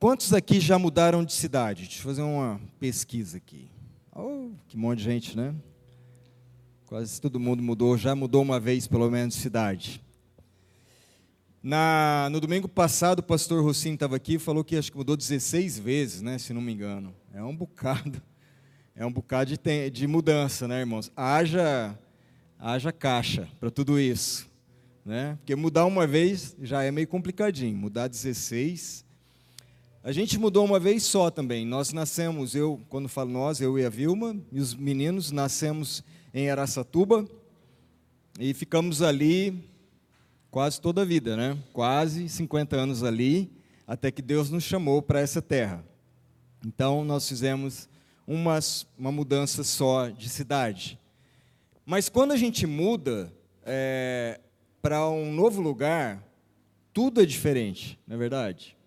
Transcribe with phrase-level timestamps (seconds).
[0.00, 1.82] Quantos aqui já mudaram de cidade?
[1.82, 3.68] Deixa eu fazer uma pesquisa aqui.
[4.14, 5.52] Oh, que monte de gente, né?
[6.86, 10.00] Quase todo mundo mudou, já mudou uma vez pelo menos de cidade.
[11.60, 15.16] Na, no domingo passado, o pastor Rocinho estava aqui e falou que acho que mudou
[15.16, 17.12] 16 vezes, né, se não me engano.
[17.34, 18.22] É um bocado,
[18.94, 21.10] é um bocado de, de mudança, né, irmãos?
[21.16, 21.98] Haja,
[22.56, 24.48] haja caixa para tudo isso.
[25.04, 25.36] Né?
[25.40, 29.07] Porque mudar uma vez já é meio complicadinho, mudar 16
[30.02, 31.66] a gente mudou uma vez só também.
[31.66, 36.48] Nós nascemos, eu, quando falo nós, eu e a Vilma, e os meninos nascemos em
[36.48, 37.26] Araçatuba
[38.38, 39.68] e ficamos ali
[40.50, 41.58] quase toda a vida, né?
[41.72, 43.50] Quase 50 anos ali,
[43.86, 45.84] até que Deus nos chamou para essa terra.
[46.64, 47.88] Então nós fizemos
[48.24, 48.60] uma,
[48.96, 50.98] uma mudança só de cidade.
[51.84, 53.32] Mas quando a gente muda
[53.64, 54.40] é,
[54.80, 56.22] para um novo lugar,
[56.92, 58.77] tudo é diferente, não é verdade?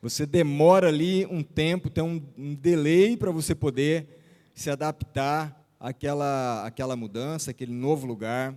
[0.00, 4.06] Você demora ali um tempo, tem um, um delay para você poder
[4.54, 8.54] se adaptar àquela, àquela mudança, aquele novo lugar.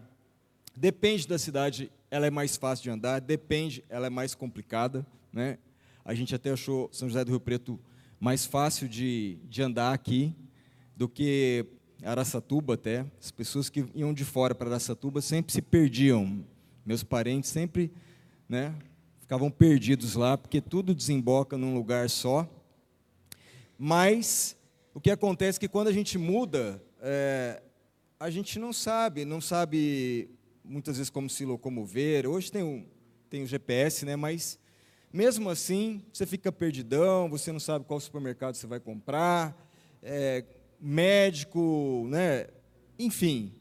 [0.77, 5.05] Depende da cidade, ela é mais fácil de andar, depende, ela é mais complicada.
[5.33, 5.57] Né?
[6.05, 7.79] A gente até achou São José do Rio Preto
[8.19, 10.35] mais fácil de, de andar aqui
[10.95, 11.65] do que
[12.03, 13.03] Araçatuba até.
[13.19, 16.45] As pessoas que iam de fora para Araçatuba sempre se perdiam.
[16.85, 17.91] Meus parentes sempre
[18.47, 18.75] né,
[19.31, 22.45] ficavam perdidos lá, porque tudo desemboca num lugar só.
[23.79, 24.57] Mas
[24.93, 27.63] o que acontece é que quando a gente muda, é,
[28.19, 30.29] a gente não sabe, não sabe
[30.65, 32.27] muitas vezes como se locomover.
[32.27, 32.85] Hoje tem o,
[33.29, 34.17] tem o GPS, né?
[34.17, 34.59] mas
[35.13, 39.55] mesmo assim você fica perdidão, você não sabe qual supermercado você vai comprar,
[40.03, 40.43] é,
[40.77, 42.47] médico, né?
[42.99, 43.53] enfim,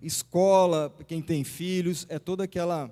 [0.00, 2.90] escola, quem tem filhos, é toda aquela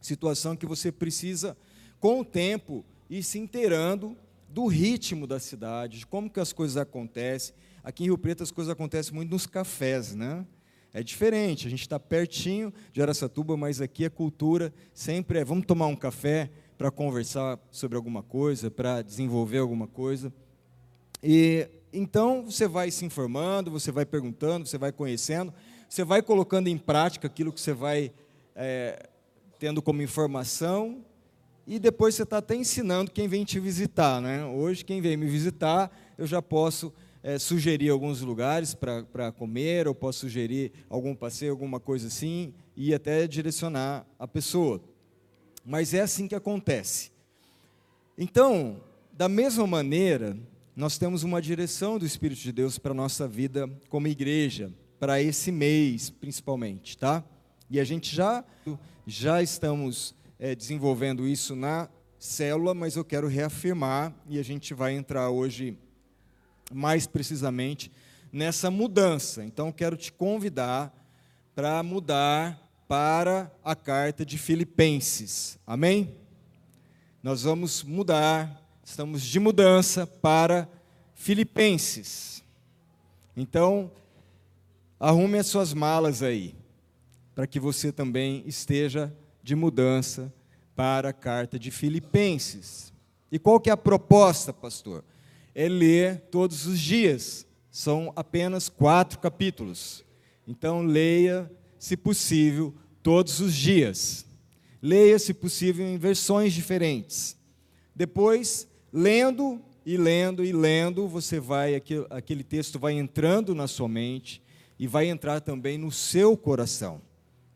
[0.00, 1.56] situação que você precisa,
[2.00, 4.16] com o tempo, ir se inteirando
[4.48, 7.54] do ritmo da cidade, de como que as coisas acontecem.
[7.82, 10.46] Aqui em Rio Preto as coisas acontecem muito nos cafés, né?
[10.92, 15.66] É diferente, a gente está pertinho de Aracatuba, mas aqui a cultura sempre é vamos
[15.66, 20.32] tomar um café para conversar sobre alguma coisa, para desenvolver alguma coisa.
[21.22, 25.52] E então você vai se informando, você vai perguntando, você vai conhecendo,
[25.88, 28.12] você vai colocando em prática aquilo que você vai
[28.54, 29.08] é,
[29.58, 31.04] tendo como informação,
[31.66, 34.22] e depois você está até ensinando quem vem te visitar.
[34.22, 34.44] Né?
[34.44, 36.92] Hoje, quem vem me visitar, eu já posso
[37.22, 42.94] é, sugerir alguns lugares para comer, ou posso sugerir algum passeio, alguma coisa assim, e
[42.94, 44.80] até direcionar a pessoa.
[45.64, 47.10] Mas é assim que acontece.
[48.16, 48.80] Então,
[49.12, 50.38] da mesma maneira,
[50.74, 55.20] nós temos uma direção do Espírito de Deus para a nossa vida como igreja, para
[55.20, 57.22] esse mês principalmente, tá?
[57.70, 58.42] E a gente já
[59.10, 61.88] já estamos é, desenvolvendo isso na
[62.18, 65.78] célula, mas eu quero reafirmar e a gente vai entrar hoje
[66.70, 67.90] mais precisamente
[68.30, 69.42] nessa mudança.
[69.42, 70.94] Então, quero te convidar
[71.54, 75.58] para mudar para a carta de Filipenses.
[75.66, 76.14] Amém?
[77.22, 80.68] Nós vamos mudar, estamos de mudança para
[81.14, 82.44] Filipenses.
[83.34, 83.90] Então,
[85.00, 86.54] arrume as suas malas aí
[87.38, 90.34] para que você também esteja de mudança
[90.74, 92.92] para a carta de Filipenses.
[93.30, 95.04] E qual que é a proposta, pastor?
[95.54, 97.46] É ler todos os dias.
[97.70, 100.04] São apenas quatro capítulos.
[100.48, 101.48] Então, leia,
[101.78, 104.26] se possível, todos os dias.
[104.82, 107.36] Leia, se possível, em versões diferentes.
[107.94, 114.42] Depois, lendo e lendo e lendo, você vai, aquele texto vai entrando na sua mente
[114.76, 117.06] e vai entrar também no seu coração.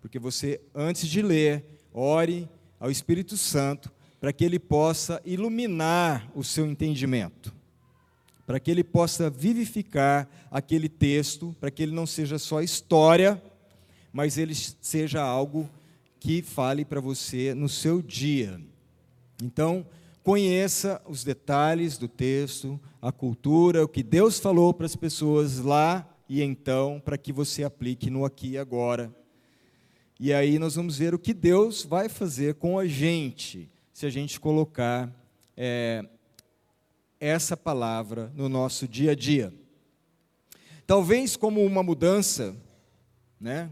[0.03, 1.65] Porque você, antes de ler,
[1.95, 2.49] ore
[2.79, 3.91] ao Espírito Santo
[4.21, 7.55] para que ele possa iluminar o seu entendimento,
[8.45, 13.41] para que ele possa vivificar aquele texto, para que ele não seja só história,
[14.13, 15.71] mas ele seja algo
[16.19, 18.61] que fale para você no seu dia.
[19.43, 19.87] Então,
[20.23, 26.09] conheça os detalhes do texto, a cultura, o que Deus falou para as pessoas lá
[26.29, 29.13] e então, para que você aplique no aqui e agora
[30.21, 34.11] e aí nós vamos ver o que Deus vai fazer com a gente, se a
[34.11, 35.11] gente colocar
[35.57, 36.05] é,
[37.19, 39.53] essa palavra no nosso dia a dia.
[40.87, 42.55] Talvez como uma mudança,
[43.41, 43.69] né,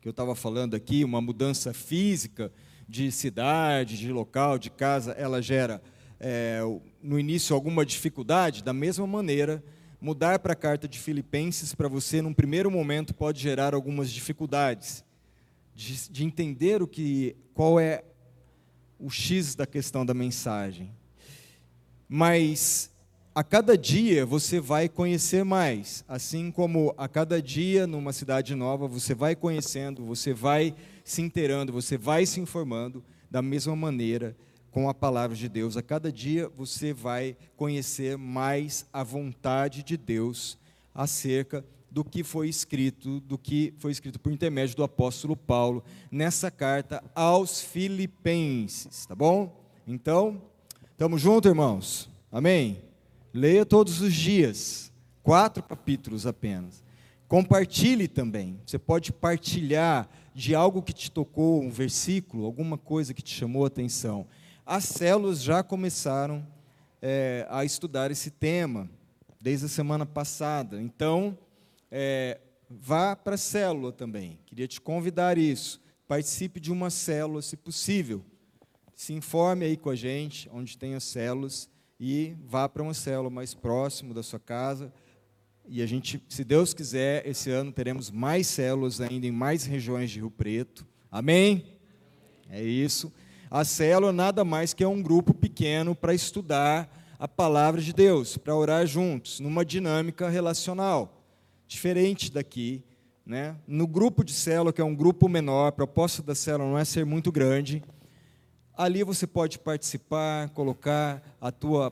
[0.00, 2.52] que eu estava falando aqui, uma mudança física
[2.88, 5.82] de cidade, de local, de casa, ela gera
[6.20, 6.60] é,
[7.02, 9.64] no início alguma dificuldade, da mesma maneira,
[10.00, 15.05] mudar para a carta de Filipenses para você, num primeiro momento, pode gerar algumas dificuldades
[15.76, 18.02] de, de entender o que, qual é
[18.98, 20.90] o X da questão da mensagem.
[22.08, 22.90] mas
[23.34, 28.88] a cada dia você vai conhecer mais, assim como a cada dia numa cidade nova
[28.88, 30.74] você vai conhecendo, você vai
[31.04, 34.34] se inteirando, você vai se informando da mesma maneira
[34.70, 35.76] com a palavra de Deus.
[35.76, 40.56] A cada dia você vai conhecer mais a vontade de Deus
[40.94, 46.50] acerca do que foi escrito, do que foi escrito por intermédio do apóstolo Paulo nessa
[46.50, 49.64] carta aos Filipenses, tá bom?
[49.86, 50.42] Então,
[50.92, 52.10] estamos juntos, irmãos?
[52.30, 52.82] Amém?
[53.32, 54.92] Leia todos os dias,
[55.22, 56.84] quatro capítulos apenas.
[57.28, 58.60] Compartilhe também.
[58.64, 63.64] Você pode partilhar de algo que te tocou, um versículo, alguma coisa que te chamou
[63.64, 64.26] a atenção.
[64.64, 66.46] As células já começaram
[67.00, 68.88] é, a estudar esse tema
[69.40, 70.80] desde a semana passada.
[70.80, 71.36] Então,
[71.90, 74.38] é, vá para a célula também.
[74.46, 75.80] Queria te convidar isso.
[76.08, 78.24] Participe de uma célula, se possível.
[78.94, 81.68] Se informe aí com a gente, onde tem as células
[81.98, 84.92] e vá para uma célula mais próximo da sua casa.
[85.68, 90.10] E a gente, se Deus quiser, esse ano teremos mais células ainda em mais regiões
[90.10, 90.86] de Rio Preto.
[91.10, 91.64] Amém?
[92.48, 93.12] É isso.
[93.50, 98.36] A célula nada mais que é um grupo pequeno para estudar a palavra de Deus,
[98.36, 101.15] para orar juntos, numa dinâmica relacional,
[101.66, 102.82] diferente daqui.
[103.24, 103.56] Né?
[103.66, 106.84] No grupo de célula, que é um grupo menor, a proposta da célula não é
[106.84, 107.82] ser muito grande,
[108.76, 111.90] Ali você pode participar, colocar a tua,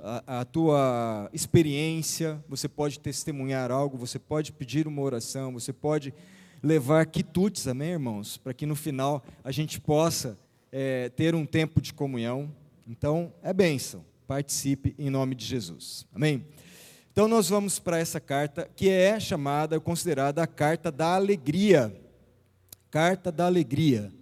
[0.00, 6.14] a, a, tua experiência, você pode testemunhar algo, você pode pedir uma oração, você pode
[6.62, 8.36] levar quitutes, amém, irmãos?
[8.36, 10.38] Para que no final a gente possa
[10.70, 12.48] é, ter um tempo de comunhão.
[12.86, 14.04] Então, é bênção.
[14.24, 16.06] Participe em nome de Jesus.
[16.14, 16.46] Amém?
[17.14, 21.96] Então, nós vamos para essa carta, que é chamada, considerada a carta da alegria.
[22.90, 24.12] Carta da alegria.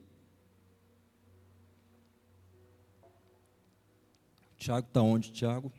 [4.58, 5.72] Tiago está onde, Tiago?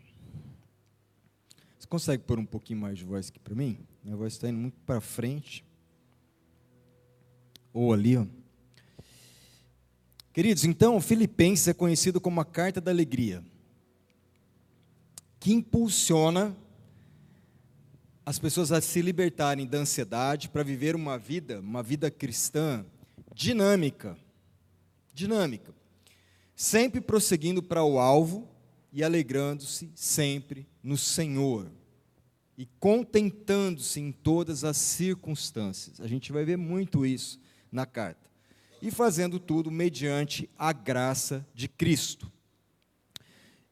[1.78, 3.78] Você consegue pôr um pouquinho mais de voz aqui para mim?
[4.04, 5.64] Minha voz está indo muito para frente.
[7.72, 8.26] Ou ali, ó.
[10.34, 13.46] Queridos, então, Filipenses é conhecido como a carta da alegria,
[15.40, 16.58] que impulsiona
[18.26, 22.86] as pessoas a se libertarem da ansiedade para viver uma vida, uma vida cristã
[23.34, 24.18] dinâmica,
[25.14, 25.74] dinâmica,
[26.56, 28.48] sempre prosseguindo para o alvo
[28.92, 31.70] e alegrando-se sempre no Senhor
[32.58, 36.00] e contentando-se em todas as circunstâncias.
[36.00, 37.40] A gente vai ver muito isso
[37.72, 38.22] na carta.
[38.82, 42.32] E fazendo tudo mediante a graça de Cristo.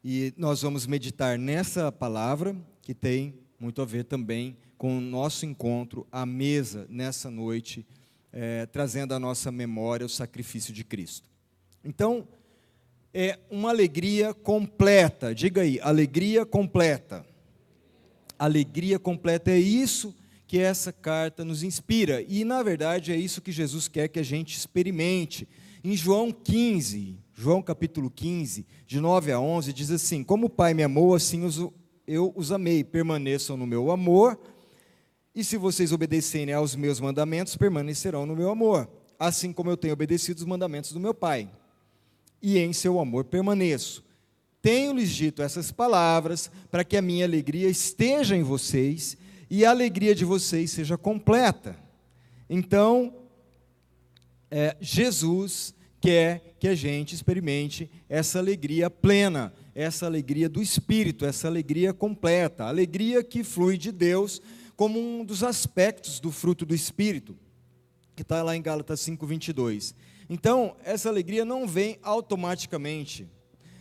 [0.03, 5.45] E nós vamos meditar nessa palavra, que tem muito a ver também com o nosso
[5.45, 7.85] encontro à mesa nessa noite,
[8.33, 11.29] é, trazendo à nossa memória o sacrifício de Cristo.
[11.85, 12.27] Então,
[13.13, 15.35] é uma alegria completa.
[15.35, 17.23] Diga aí, alegria completa.
[18.39, 20.15] Alegria completa é isso
[20.47, 22.25] que essa carta nos inspira.
[22.27, 25.47] E, na verdade, é isso que Jesus quer que a gente experimente.
[25.83, 30.73] Em João 15, João capítulo 15, de 9 a 11, diz assim: Como o Pai
[30.73, 31.43] me amou, assim
[32.11, 32.83] eu os amei.
[32.83, 34.39] Permaneçam no meu amor.
[35.33, 38.89] E se vocês obedecerem aos meus mandamentos, permanecerão no meu amor.
[39.17, 41.49] Assim como eu tenho obedecido os mandamentos do meu Pai
[42.41, 44.03] e em seu amor permaneço.
[44.61, 49.17] Tenho-lhes dito essas palavras para que a minha alegria esteja em vocês
[49.49, 51.75] e a alegria de vocês seja completa.
[52.49, 53.13] Então,
[54.49, 61.47] é, Jesus quer que a gente experimente essa alegria plena, essa alegria do Espírito, essa
[61.47, 64.41] alegria completa, a alegria que flui de Deus
[64.75, 67.37] como um dos aspectos do fruto do Espírito,
[68.15, 69.93] que está lá em Gálatas 5, 22.
[70.29, 73.27] Então, essa alegria não vem automaticamente.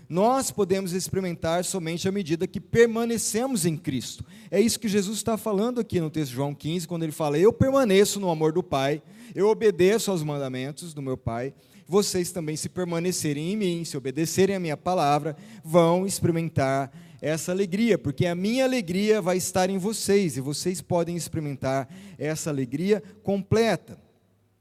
[0.08, 4.24] Nós podemos experimentar somente à medida que permanecemos em Cristo.
[4.50, 7.38] É isso que Jesus está falando aqui no texto de João 15, quando ele fala:
[7.38, 9.00] Eu permaneço no amor do Pai,
[9.34, 11.54] eu obedeço aos mandamentos do meu Pai.
[11.90, 16.88] Vocês também, se permanecerem em mim, se obedecerem a minha palavra, vão experimentar
[17.20, 22.48] essa alegria, porque a minha alegria vai estar em vocês e vocês podem experimentar essa
[22.48, 23.98] alegria completa.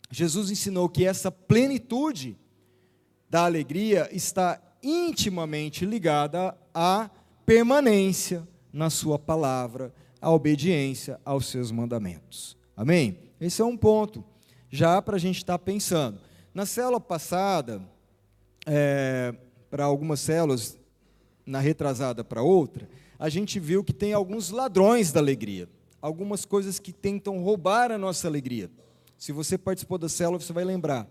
[0.09, 2.35] Jesus ensinou que essa plenitude
[3.29, 7.11] da alegria está intimamente ligada à
[7.45, 8.41] permanência
[8.73, 12.57] na Sua palavra, à obediência aos seus mandamentos.
[12.75, 13.19] Amém?
[13.39, 14.25] Esse é um ponto,
[14.67, 16.27] já para a gente estar tá pensando.
[16.53, 17.81] Na célula passada,
[18.65, 19.33] é,
[19.69, 20.77] para algumas células,
[21.45, 25.67] na retrasada para outra, a gente viu que tem alguns ladrões da alegria,
[26.01, 28.69] algumas coisas que tentam roubar a nossa alegria.
[29.17, 31.07] Se você participou da célula, você vai lembrar.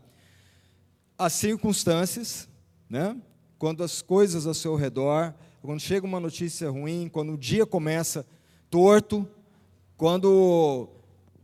[1.17, 2.49] As circunstâncias,
[2.89, 3.17] né?
[3.59, 8.25] quando as coisas ao seu redor, quando chega uma notícia ruim, quando o dia começa
[8.71, 9.29] torto,
[9.97, 10.89] quando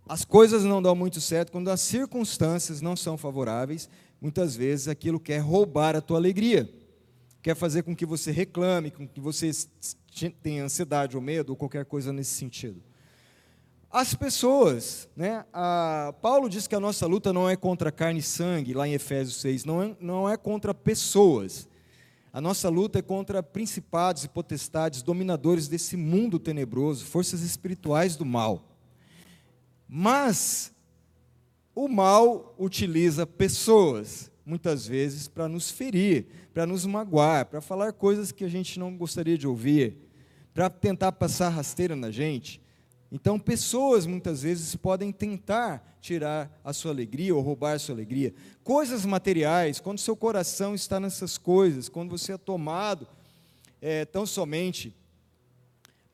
[0.06, 3.88] as coisas não dão muito certo, quando as circunstâncias não são favoráveis,
[4.20, 6.70] muitas vezes aquilo quer roubar a tua alegria,
[7.42, 9.50] quer fazer com que você reclame, com que você
[10.42, 12.82] tenha ansiedade ou medo ou qualquer coisa nesse sentido.
[13.90, 15.44] As pessoas, né?
[15.52, 18.92] A, Paulo diz que a nossa luta não é contra carne e sangue, lá em
[18.92, 21.68] Efésios 6, não é, não é contra pessoas.
[22.32, 28.24] A nossa luta é contra principados e potestades, dominadores desse mundo tenebroso, forças espirituais do
[28.24, 28.73] mal.
[29.88, 30.72] Mas
[31.74, 38.30] o mal utiliza pessoas, muitas vezes, para nos ferir, para nos magoar, para falar coisas
[38.30, 39.96] que a gente não gostaria de ouvir,
[40.52, 42.62] para tentar passar rasteira na gente.
[43.10, 48.34] Então, pessoas muitas vezes podem tentar tirar a sua alegria ou roubar a sua alegria.
[48.62, 53.06] Coisas materiais, quando seu coração está nessas coisas, quando você é tomado
[53.80, 54.94] é, tão somente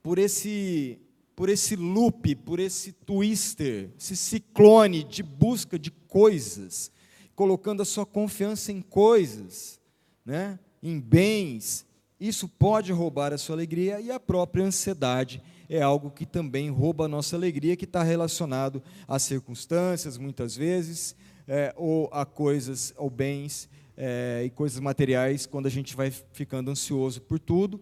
[0.02, 0.98] por esse,
[1.40, 6.92] por esse loop, por esse twister, esse ciclone de busca de coisas,
[7.34, 9.80] colocando a sua confiança em coisas,
[10.22, 11.86] né, em bens,
[12.20, 17.06] isso pode roubar a sua alegria e a própria ansiedade é algo que também rouba
[17.06, 21.16] a nossa alegria, que está relacionado às circunstâncias, muitas vezes,
[21.48, 23.66] é, ou a coisas, ou bens
[23.96, 27.80] é, e coisas materiais, quando a gente vai ficando ansioso por tudo.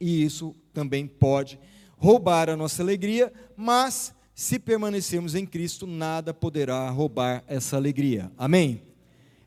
[0.00, 1.56] E isso também pode
[1.96, 8.32] roubar a nossa alegria, mas se permanecermos em Cristo, nada poderá roubar essa alegria.
[8.36, 8.82] Amém?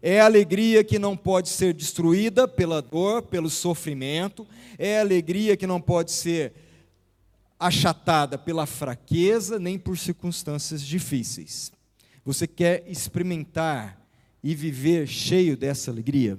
[0.02, 5.58] É a alegria que não pode ser destruída pela dor, pelo sofrimento, é a alegria
[5.58, 6.54] que não pode ser
[7.60, 11.72] achatada pela fraqueza nem por circunstâncias difíceis.
[12.24, 14.00] Você quer experimentar
[14.44, 16.38] e viver cheio dessa alegria?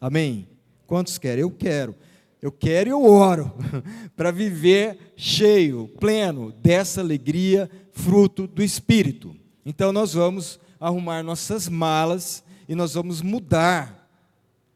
[0.00, 0.48] Amém?
[0.86, 1.42] Quantos querem?
[1.42, 1.94] Eu quero.
[2.42, 3.52] Eu quero e eu oro
[4.16, 9.36] para viver cheio, pleno dessa alegria, fruto do Espírito.
[9.64, 14.10] Então nós vamos arrumar nossas malas e nós vamos mudar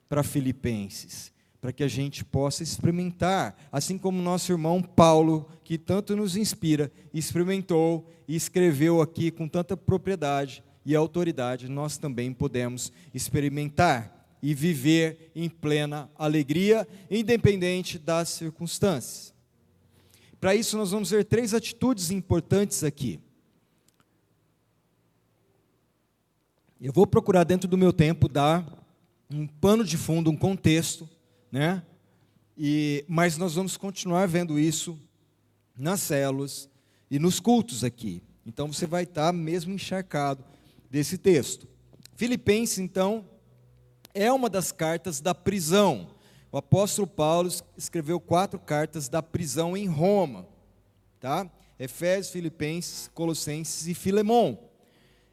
[0.08, 6.14] para Filipenses para que a gente possa experimentar, assim como nosso irmão Paulo, que tanto
[6.14, 14.15] nos inspira, experimentou e escreveu aqui com tanta propriedade e autoridade, nós também podemos experimentar
[14.43, 19.35] e viver em plena alegria, independente das circunstâncias.
[20.40, 23.21] Para isso, nós vamos ver três atitudes importantes aqui.
[26.81, 28.66] Eu vou procurar, dentro do meu tempo, dar
[29.31, 31.09] um pano de fundo, um contexto
[31.50, 31.83] né?
[32.57, 34.99] E, mas nós vamos continuar vendo isso
[35.76, 36.69] nas células
[37.11, 38.23] e nos cultos aqui.
[38.45, 40.45] Então você vai estar mesmo encharcado
[40.90, 41.69] desse texto.
[42.14, 43.25] Filipenses, então,
[44.16, 46.08] é uma das cartas da prisão.
[46.50, 50.49] O apóstolo Paulo escreveu quatro cartas da prisão em Roma,
[51.20, 51.50] tá?
[51.78, 54.58] Efésios, Filipenses, Colossenses e Filemão.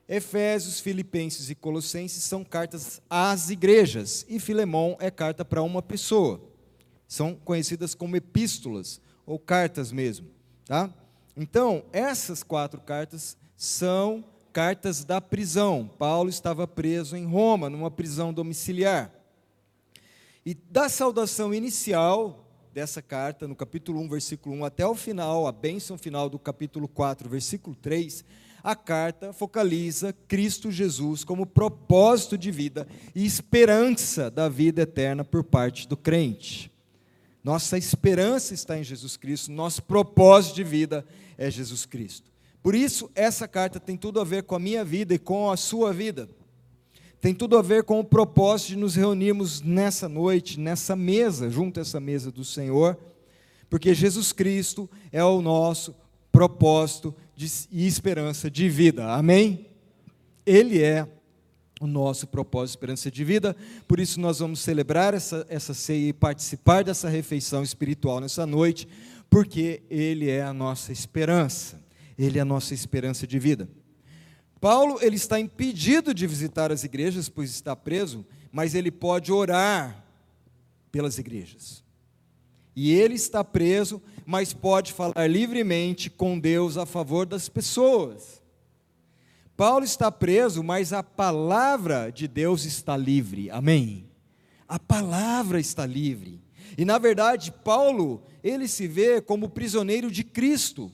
[0.08, 6.42] Efésios, Filipenses e Colossenses são cartas às igrejas, e Filemão é carta para uma pessoa.
[7.08, 10.28] São conhecidas como epístolas, ou cartas mesmo.
[10.66, 10.94] Tá?
[11.38, 15.90] Então, essas quatro cartas são cartas da prisão.
[15.98, 19.12] Paulo estava preso em Roma, numa prisão domiciliar.
[20.46, 25.52] E da saudação inicial dessa carta, no capítulo 1, versículo 1, até o final, a
[25.52, 28.24] bênção final do capítulo 4, versículo 3,
[28.64, 35.44] a carta focaliza Cristo Jesus como propósito de vida e esperança da vida eterna por
[35.44, 36.72] parte do crente.
[37.44, 41.06] Nossa esperança está em Jesus Cristo, nosso propósito de vida
[41.38, 42.33] é Jesus Cristo.
[42.64, 45.58] Por isso, essa carta tem tudo a ver com a minha vida e com a
[45.58, 46.30] sua vida.
[47.20, 51.80] Tem tudo a ver com o propósito de nos reunirmos nessa noite, nessa mesa, junto
[51.80, 52.98] a essa mesa do Senhor,
[53.70, 55.94] porque Jesus Cristo é o nosso
[56.32, 59.12] propósito de, e esperança de vida.
[59.12, 59.68] Amém?
[60.46, 61.08] Ele é
[61.82, 63.56] o nosso propósito, esperança de vida.
[63.88, 68.88] Por isso nós vamos celebrar essa, essa ceia e participar dessa refeição espiritual nessa noite,
[69.30, 71.83] porque Ele é a nossa esperança.
[72.18, 73.70] Ele é a nossa esperança de vida.
[74.60, 80.06] Paulo ele está impedido de visitar as igrejas, pois está preso, mas ele pode orar
[80.92, 81.84] pelas igrejas.
[82.76, 88.42] E ele está preso, mas pode falar livremente com Deus a favor das pessoas.
[89.56, 93.50] Paulo está preso, mas a palavra de Deus está livre.
[93.52, 94.10] Amém.
[94.68, 96.42] A palavra está livre.
[96.78, 100.92] E na verdade, Paulo, ele se vê como prisioneiro de Cristo.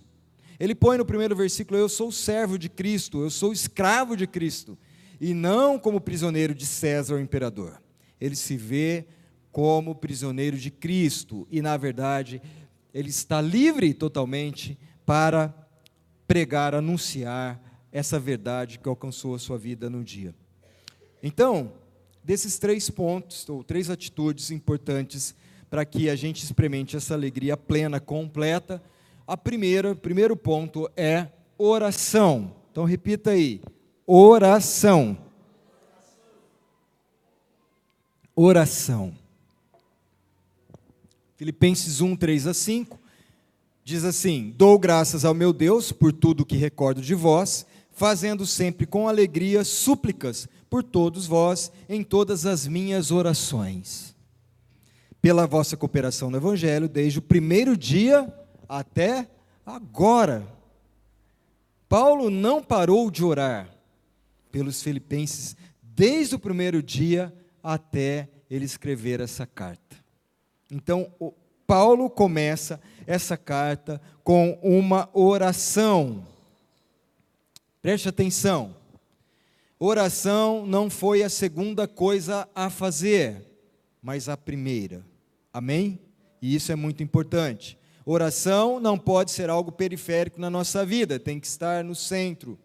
[0.59, 4.77] Ele põe no primeiro versículo: Eu sou servo de Cristo, eu sou escravo de Cristo,
[5.19, 7.81] e não como prisioneiro de César, o imperador.
[8.19, 9.05] Ele se vê
[9.51, 12.41] como prisioneiro de Cristo e, na verdade,
[12.93, 15.53] ele está livre totalmente para
[16.27, 17.59] pregar, anunciar
[17.91, 20.35] essa verdade que alcançou a sua vida no dia.
[21.23, 21.73] Então,
[22.23, 25.33] desses três pontos, ou três atitudes importantes
[25.69, 28.81] para que a gente experimente essa alegria plena, completa,
[29.29, 32.51] a primeira, primeiro ponto é oração.
[32.71, 33.61] Então repita aí:
[34.07, 35.15] oração.
[38.35, 39.13] Oração.
[41.37, 42.99] Filipenses 1, 3 a 5
[43.83, 48.87] diz assim: Dou graças ao meu Deus por tudo que recordo de vós, fazendo sempre
[48.87, 54.15] com alegria súplicas por todos vós em todas as minhas orações,
[55.21, 58.27] pela vossa cooperação no Evangelho, desde o primeiro dia
[58.69, 59.27] até
[59.65, 60.47] agora.
[61.89, 63.67] Paulo não parou de orar
[64.51, 67.33] pelos filipenses desde o primeiro dia
[67.63, 69.97] até ele escrever essa carta.
[70.71, 71.11] Então,
[71.65, 76.25] Paulo começa essa carta com uma oração.
[77.81, 78.75] Preste atenção.
[79.79, 83.41] Oração não foi a segunda coisa a fazer,
[84.01, 85.03] mas a primeira.
[85.53, 85.99] Amém?
[86.41, 87.78] E isso é muito importante.
[88.11, 92.57] Oração não pode ser algo periférico na nossa vida, tem que estar no centro.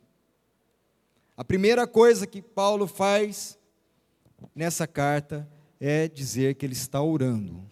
[1.36, 3.58] A primeira coisa que Paulo faz
[4.54, 5.46] nessa carta
[5.78, 7.62] é dizer que ele está orando.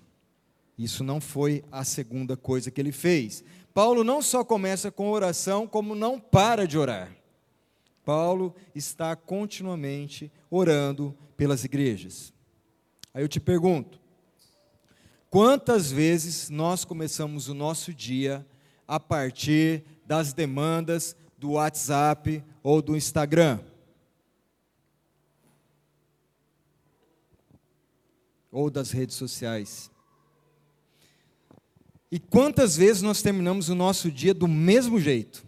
[0.76, 3.42] Isso não foi a segunda coisa que ele fez.
[3.72, 7.16] Paulo não só começa com oração, como não para de orar.
[8.04, 12.34] Paulo está continuamente orando pelas igrejas.
[13.14, 13.98] Aí eu te pergunto:
[15.32, 18.46] Quantas vezes nós começamos o nosso dia
[18.86, 23.58] a partir das demandas do WhatsApp ou do Instagram?
[28.50, 29.90] Ou das redes sociais?
[32.10, 35.46] E quantas vezes nós terminamos o nosso dia do mesmo jeito?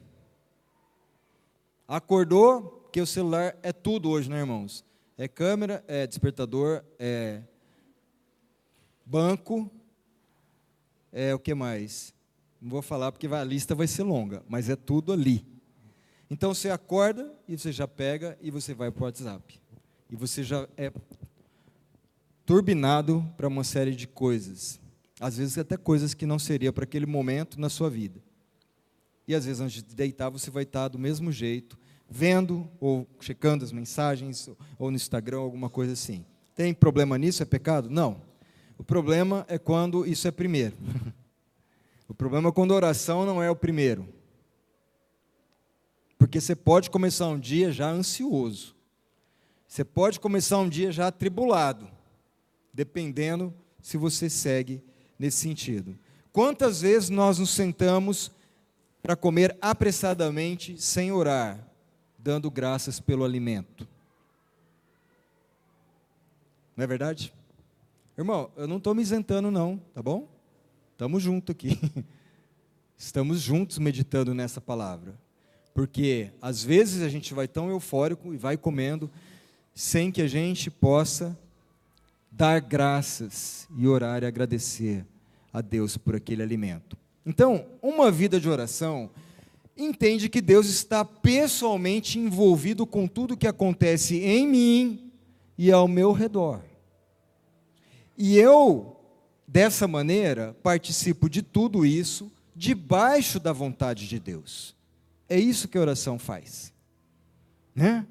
[1.86, 4.82] Acordou, que o celular é tudo hoje, né, irmãos?
[5.18, 7.42] É câmera, é despertador, é
[9.04, 9.70] banco,
[11.12, 12.14] é o que mais?
[12.60, 15.46] Não vou falar porque a lista vai ser longa, mas é tudo ali.
[16.30, 19.60] Então você acorda e você já pega e você vai para o WhatsApp.
[20.10, 20.92] E você já é
[22.46, 24.80] turbinado para uma série de coisas.
[25.20, 28.20] Às vezes até coisas que não seria para aquele momento na sua vida.
[29.26, 33.64] E às vezes antes de deitar você vai estar do mesmo jeito, vendo ou checando
[33.64, 36.24] as mensagens ou no Instagram alguma coisa assim.
[36.54, 37.42] Tem problema nisso?
[37.42, 37.88] É pecado?
[37.90, 38.20] Não.
[38.78, 40.76] O problema é quando isso é primeiro.
[42.08, 44.08] o problema é quando a oração não é o primeiro.
[46.18, 48.74] Porque você pode começar um dia já ansioso.
[49.66, 51.88] Você pode começar um dia já atribulado,
[52.72, 54.82] dependendo se você segue
[55.18, 55.98] nesse sentido.
[56.32, 58.30] Quantas vezes nós nos sentamos
[59.02, 61.68] para comer apressadamente sem orar,
[62.18, 63.86] dando graças pelo alimento?
[66.76, 67.32] Não é verdade?
[68.16, 70.28] Irmão, eu não estou me isentando, não, tá bom?
[70.92, 71.78] Estamos juntos aqui.
[72.96, 75.18] Estamos juntos meditando nessa palavra.
[75.74, 79.10] Porque às vezes a gente vai tão eufórico e vai comendo
[79.74, 81.36] sem que a gente possa
[82.30, 85.04] dar graças e orar e agradecer
[85.52, 86.96] a Deus por aquele alimento.
[87.26, 89.10] Então, uma vida de oração
[89.76, 95.12] entende que Deus está pessoalmente envolvido com tudo que acontece em mim
[95.58, 96.60] e ao meu redor.
[98.16, 98.96] E eu,
[99.46, 104.74] dessa maneira, participo de tudo isso debaixo da vontade de Deus.
[105.28, 106.72] É isso que a oração faz.
[107.74, 108.06] Né?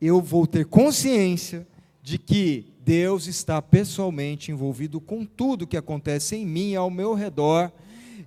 [0.00, 1.66] Eu vou ter consciência
[2.02, 7.72] de que Deus está pessoalmente envolvido com tudo que acontece em mim, ao meu redor,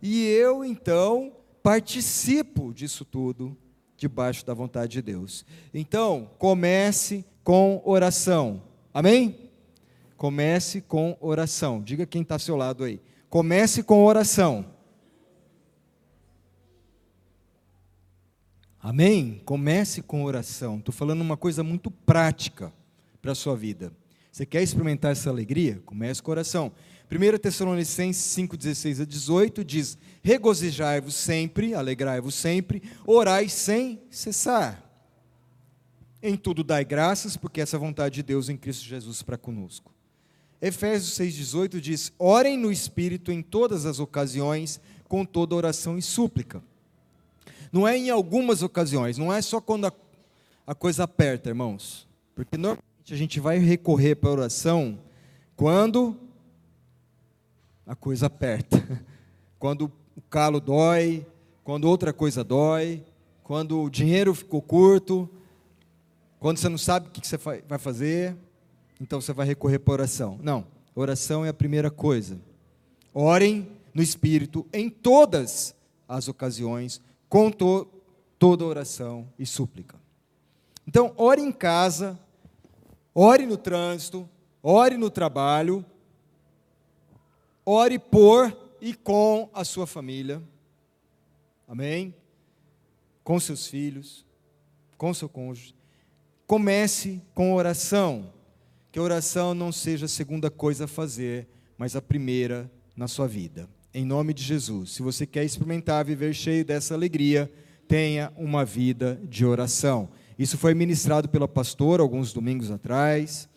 [0.01, 3.57] e eu então participo disso tudo
[3.97, 5.45] debaixo da vontade de Deus.
[5.73, 8.61] Então, comece com oração.
[8.93, 9.44] Amém?
[10.25, 11.83] Comece com oração.
[11.83, 12.99] Diga quem está ao seu lado aí.
[13.29, 14.65] Comece com oração.
[18.79, 19.39] Amém?
[19.45, 20.79] Comece com oração.
[20.79, 22.73] Estou falando uma coisa muito prática
[23.21, 23.93] para a sua vida.
[24.31, 25.79] Você quer experimentar essa alegria?
[25.85, 26.71] Comece com oração.
[27.07, 34.83] 1 Tessalonicenses 5, 16 a 18 diz: Regozijai-vos sempre, alegrai-vos sempre, orai sem cessar.
[36.19, 39.93] Em tudo dai graças, porque essa é vontade de Deus em Cristo Jesus para conosco.
[40.61, 46.63] Efésios 6,18 diz: Orem no Espírito em todas as ocasiões, com toda oração e súplica.
[47.71, 49.93] Não é em algumas ocasiões, não é só quando a,
[50.65, 52.07] a coisa aperta, irmãos.
[52.33, 54.99] Porque normalmente a gente vai recorrer para a oração
[55.55, 56.17] Quando
[57.85, 58.83] a coisa aperta,
[59.59, 61.25] quando o calo dói,
[61.63, 63.03] quando outra coisa dói,
[63.43, 65.29] quando o dinheiro ficou curto,
[66.39, 68.35] quando você não sabe o que você vai fazer,
[68.99, 70.39] então você vai recorrer para oração.
[70.41, 72.39] Não, oração é a primeira coisa.
[73.13, 75.75] Orem no Espírito em todas
[76.07, 77.87] as ocasiões, com to
[78.37, 79.99] toda oração e súplica.
[80.87, 82.19] Então, ore em casa,
[83.13, 84.29] ore no trânsito,
[84.61, 85.83] ore no trabalho,
[87.65, 90.43] ore por e com a sua família.
[91.67, 92.13] Amém?
[93.23, 94.25] Com seus filhos,
[94.97, 95.73] com seu cônjuge.
[96.45, 98.31] Comece com oração.
[98.95, 103.27] Que a oração não seja a segunda coisa a fazer, mas a primeira na sua
[103.27, 103.67] vida.
[103.93, 104.91] Em nome de Jesus.
[104.91, 107.51] Se você quer experimentar viver cheio dessa alegria,
[107.89, 110.07] tenha uma vida de oração.
[110.39, 113.49] Isso foi ministrado pela pastora alguns domingos atrás.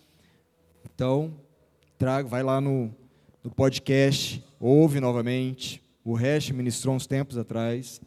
[0.93, 1.33] Então,
[1.97, 2.93] traga, vai lá no,
[3.45, 5.81] no podcast, ouve novamente.
[6.05, 8.01] O Hash ministrou uns tempos atrás.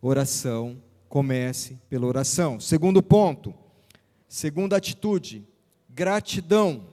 [0.00, 2.58] Oração, comece pela oração.
[2.58, 3.54] Segundo ponto,
[4.26, 5.46] segunda atitude,
[5.94, 6.86] gratidão.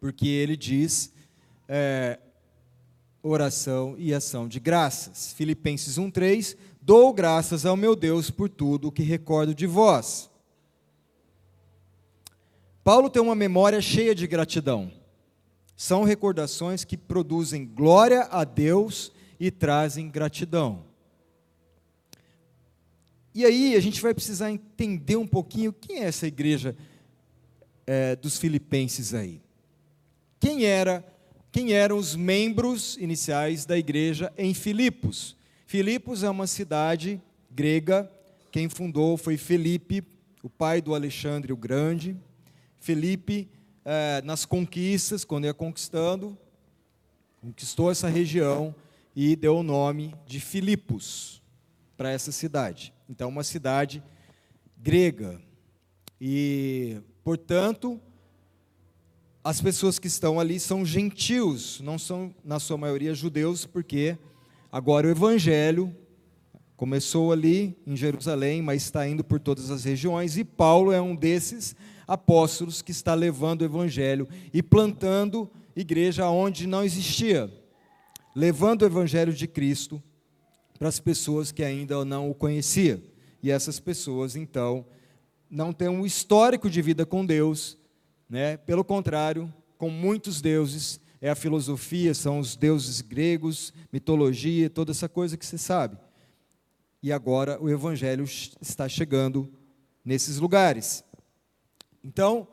[0.00, 1.12] Porque ele diz
[1.68, 2.18] é,
[3.22, 5.32] oração e ação de graças.
[5.32, 10.30] Filipenses 1,3: Dou graças ao meu Deus por tudo o que recordo de vós.
[12.82, 14.90] Paulo tem uma memória cheia de gratidão.
[15.76, 20.84] São recordações que produzem glória a Deus e trazem gratidão.
[23.34, 26.76] E aí a gente vai precisar entender um pouquinho quem é essa igreja
[27.86, 29.40] é, dos filipenses aí.
[30.38, 31.04] Quem era,
[31.50, 35.36] quem eram os membros iniciais da igreja em Filipos?
[35.66, 38.10] Filipos é uma cidade grega.
[38.50, 40.04] Quem fundou foi Felipe,
[40.42, 42.16] o pai do Alexandre o Grande.
[42.78, 43.48] Felipe,
[43.84, 46.36] é, nas conquistas, quando ia conquistando,
[47.40, 48.74] conquistou essa região
[49.14, 51.42] e deu o nome de Filipos
[51.96, 52.92] para essa cidade.
[53.08, 54.02] Então, uma cidade
[54.76, 55.40] grega.
[56.20, 58.00] E, portanto,
[59.44, 64.16] as pessoas que estão ali são gentios, não são, na sua maioria, judeus, porque
[64.70, 65.94] agora o evangelho
[66.76, 71.14] começou ali em Jerusalém, mas está indo por todas as regiões, e Paulo é um
[71.14, 71.74] desses
[72.06, 77.52] apóstolos que está levando o evangelho e plantando igreja onde não existia,
[78.34, 80.02] levando o evangelho de Cristo
[80.78, 83.00] para as pessoas que ainda não o conheciam.
[83.42, 84.84] E essas pessoas, então,
[85.52, 87.76] não têm um histórico de vida com Deus,
[88.26, 88.56] né?
[88.56, 95.10] pelo contrário, com muitos deuses, é a filosofia, são os deuses gregos, mitologia, toda essa
[95.10, 95.98] coisa que você sabe.
[97.02, 99.52] E agora o evangelho está chegando
[100.02, 101.04] nesses lugares.
[102.02, 102.48] Então,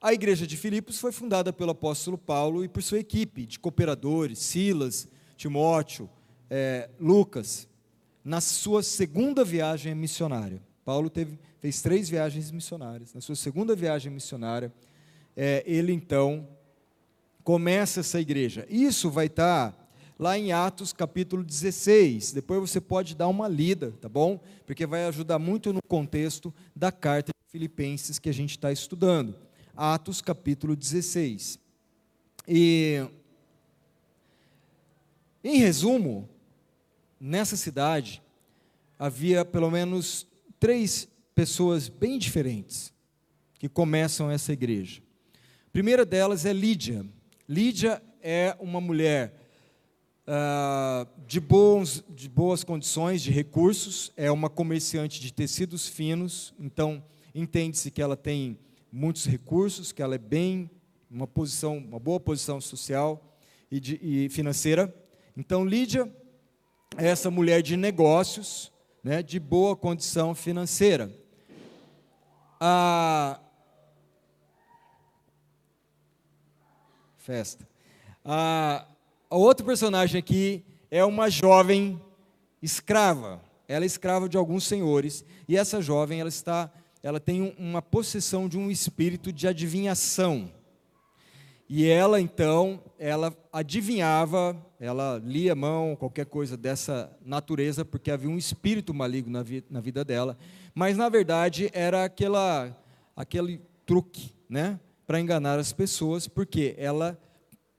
[0.00, 4.40] a igreja de Filipos foi fundada pelo apóstolo Paulo e por sua equipe de cooperadores,
[4.40, 6.10] Silas, Timóteo,
[6.50, 7.68] é, Lucas,
[8.24, 10.60] na sua segunda viagem missionária.
[10.84, 13.14] Paulo teve, fez três viagens missionárias.
[13.14, 14.72] Na sua segunda viagem missionária,
[15.36, 16.48] é, ele então
[17.44, 18.66] começa essa igreja.
[18.68, 19.76] Isso vai estar
[20.18, 22.32] lá em Atos capítulo 16.
[22.32, 24.40] Depois você pode dar uma lida, tá bom?
[24.66, 29.36] Porque vai ajudar muito no contexto da carta de Filipenses que a gente está estudando.
[29.76, 31.58] Atos capítulo 16.
[32.46, 33.06] E,
[35.44, 36.28] em resumo,
[37.20, 38.20] nessa cidade
[38.98, 40.26] havia pelo menos
[40.62, 42.94] três pessoas bem diferentes
[43.58, 45.02] que começam essa igreja.
[45.66, 47.04] A primeira delas é Lídia.
[47.48, 49.34] Lídia é uma mulher
[50.24, 57.02] uh, de, bons, de boas condições, de recursos, é uma comerciante de tecidos finos, então
[57.34, 58.56] entende-se que ela tem
[58.92, 60.70] muitos recursos, que ela é bem,
[61.10, 63.36] uma posição, uma boa posição social
[63.68, 64.94] e, de, e financeira.
[65.36, 66.08] Então Lídia
[66.96, 68.71] é essa mulher de negócios,
[69.02, 71.10] né, de boa condição financeira.
[72.60, 73.40] A
[77.16, 77.66] festa.
[78.24, 78.86] A,
[79.28, 82.00] a outro personagem aqui é uma jovem
[82.60, 83.40] escrava.
[83.66, 86.70] Ela é escrava de alguns senhores e essa jovem ela está,
[87.02, 90.52] ela tem uma possessão de um espírito de adivinhação.
[91.74, 98.28] E ela então, ela adivinhava, ela lia a mão, qualquer coisa dessa natureza, porque havia
[98.28, 100.36] um espírito maligno na, vi, na vida dela.
[100.74, 102.78] Mas na verdade era aquela,
[103.16, 107.18] aquele truque, né, para enganar as pessoas, porque ela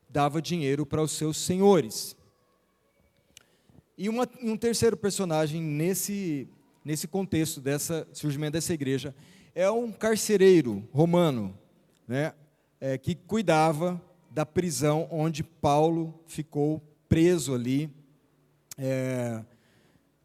[0.09, 2.17] dava dinheiro para os seus senhores.
[3.95, 6.49] E uma, um terceiro personagem nesse,
[6.83, 9.13] nesse contexto dessa surgimento dessa igreja
[9.53, 11.55] é um carcereiro romano,
[12.07, 12.33] né,
[12.85, 17.89] é, que cuidava da prisão onde Paulo ficou preso ali,
[18.77, 19.41] é,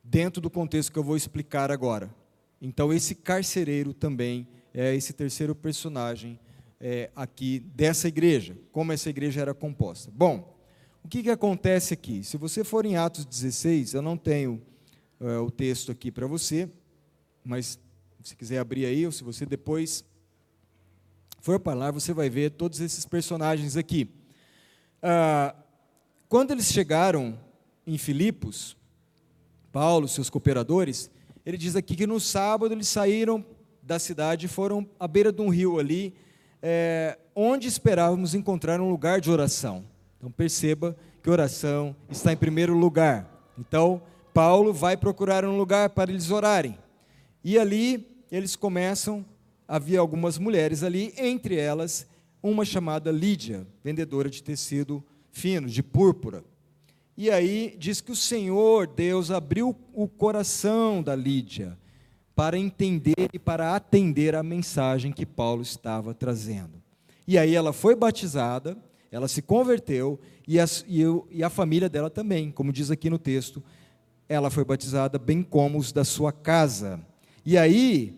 [0.02, 2.12] dentro do contexto que eu vou explicar agora.
[2.60, 6.36] Então, esse carcereiro também é esse terceiro personagem
[6.80, 10.10] é, aqui dessa igreja, como essa igreja era composta.
[10.12, 10.58] Bom,
[11.04, 12.24] o que, que acontece aqui?
[12.24, 14.60] Se você for em Atos 16, eu não tenho
[15.20, 16.68] é, o texto aqui para você,
[17.44, 17.78] mas
[18.20, 20.04] se quiser abrir aí, ou se você depois
[21.40, 24.10] for para lá, você vai ver todos esses personagens aqui.
[25.02, 25.54] Ah,
[26.28, 27.38] quando eles chegaram
[27.86, 28.76] em Filipos,
[29.72, 31.10] Paulo, seus cooperadores,
[31.44, 33.44] ele diz aqui que no sábado eles saíram
[33.82, 36.14] da cidade e foram à beira de um rio ali,
[36.62, 39.84] é, onde esperávamos encontrar um lugar de oração.
[40.18, 43.26] Então perceba que oração está em primeiro lugar.
[43.58, 44.02] Então,
[44.34, 46.78] Paulo vai procurar um lugar para eles orarem.
[47.42, 49.24] E ali eles começam,
[49.68, 52.06] havia algumas mulheres ali, entre elas
[52.42, 56.42] uma chamada Lídia, vendedora de tecido fino, de púrpura.
[57.16, 61.76] E aí diz que o Senhor Deus abriu o coração da Lídia
[62.34, 66.80] para entender e para atender a mensagem que Paulo estava trazendo.
[67.26, 68.78] E aí ela foi batizada,
[69.10, 73.18] ela se converteu, e a, e, e a família dela também, como diz aqui no
[73.18, 73.62] texto,
[74.28, 77.00] ela foi batizada, bem como os da sua casa.
[77.44, 78.16] E aí,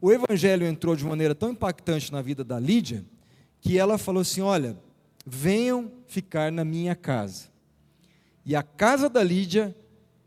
[0.00, 3.04] o evangelho entrou de maneira tão impactante na vida da Lídia,
[3.60, 4.78] que ela falou assim: Olha,
[5.26, 7.48] venham ficar na minha casa.
[8.44, 9.76] E a casa da Lídia,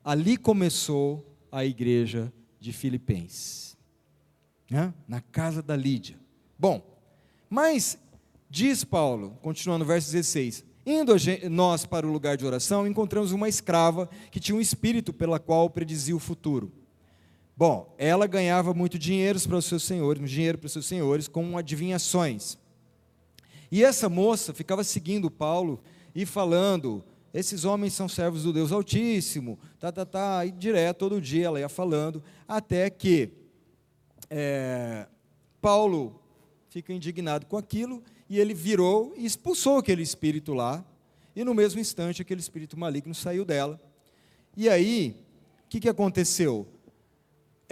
[0.04, 3.76] ali começou a igreja de Filipenses.
[4.70, 4.94] Né?
[5.08, 6.18] Na casa da Lídia.
[6.58, 6.82] Bom,
[7.50, 7.98] mas,
[8.50, 11.14] diz Paulo, continuando no verso 16: Indo
[11.50, 15.70] nós para o lugar de oração, encontramos uma escrava que tinha um espírito pela qual
[15.70, 16.72] predizia o futuro.
[17.56, 21.58] Bom, ela ganhava muito dinheiro para os seus senhores, dinheiro para os seus senhores com
[21.58, 22.58] adivinhações.
[23.72, 25.82] E essa moça ficava seguindo Paulo
[26.14, 31.22] e falando esses homens são servos do Deus Altíssimo, tá, tá, tá, e direto, todo
[31.22, 33.30] dia ela ia falando, até que
[34.30, 35.08] é,
[35.62, 36.22] Paulo
[36.70, 40.84] fica indignado com aquilo, e ele virou e expulsou aquele espírito lá,
[41.34, 43.80] e no mesmo instante aquele espírito maligno saiu dela.
[44.56, 45.16] E aí,
[45.66, 46.68] o que, que aconteceu?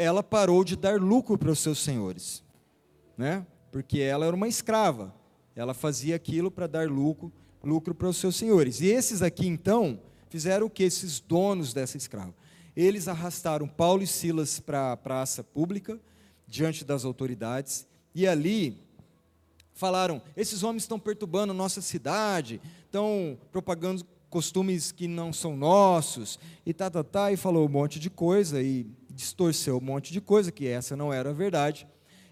[0.02, 2.44] Ela parou de dar lucro para os seus senhores,
[3.18, 3.46] né?
[3.72, 5.14] porque ela era uma escrava,
[5.56, 7.32] ela fazia aquilo para dar lucro
[7.64, 8.80] lucro para os seus senhores.
[8.82, 10.84] E esses aqui, então, fizeram o que?
[10.84, 12.34] Esses donos dessa escrava.
[12.76, 16.00] Eles arrastaram Paulo e Silas para a praça pública,
[16.48, 18.82] diante das autoridades, e ali
[19.74, 26.74] falaram: esses homens estão perturbando nossa cidade, estão propagando costumes que não são nossos, e
[26.74, 28.86] tá, tá, tá, e falou um monte de coisa, e
[29.20, 31.86] distorceu um monte de coisa, que essa não era a verdade.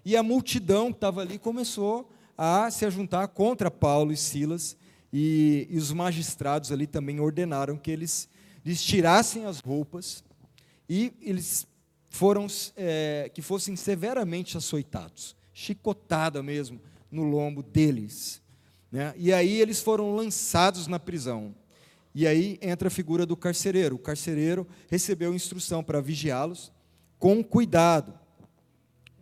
[0.04, 4.76] E a multidão que estava ali começou a se juntar contra Paulo e Silas,
[5.12, 8.28] e, e os magistrados ali também ordenaram que eles
[8.64, 10.22] lhes tirassem as roupas
[10.88, 11.66] e eles
[12.08, 12.46] foram
[12.76, 18.42] é, que fossem severamente açoitados, chicotada mesmo no lombo deles.
[18.90, 19.14] Né?
[19.16, 21.54] E aí eles foram lançados na prisão.
[22.14, 23.96] E aí entra a figura do carcereiro.
[23.96, 26.72] O carcereiro recebeu instrução para vigiá-los
[27.18, 28.14] com cuidado,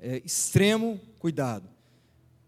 [0.01, 1.69] é, extremo cuidado.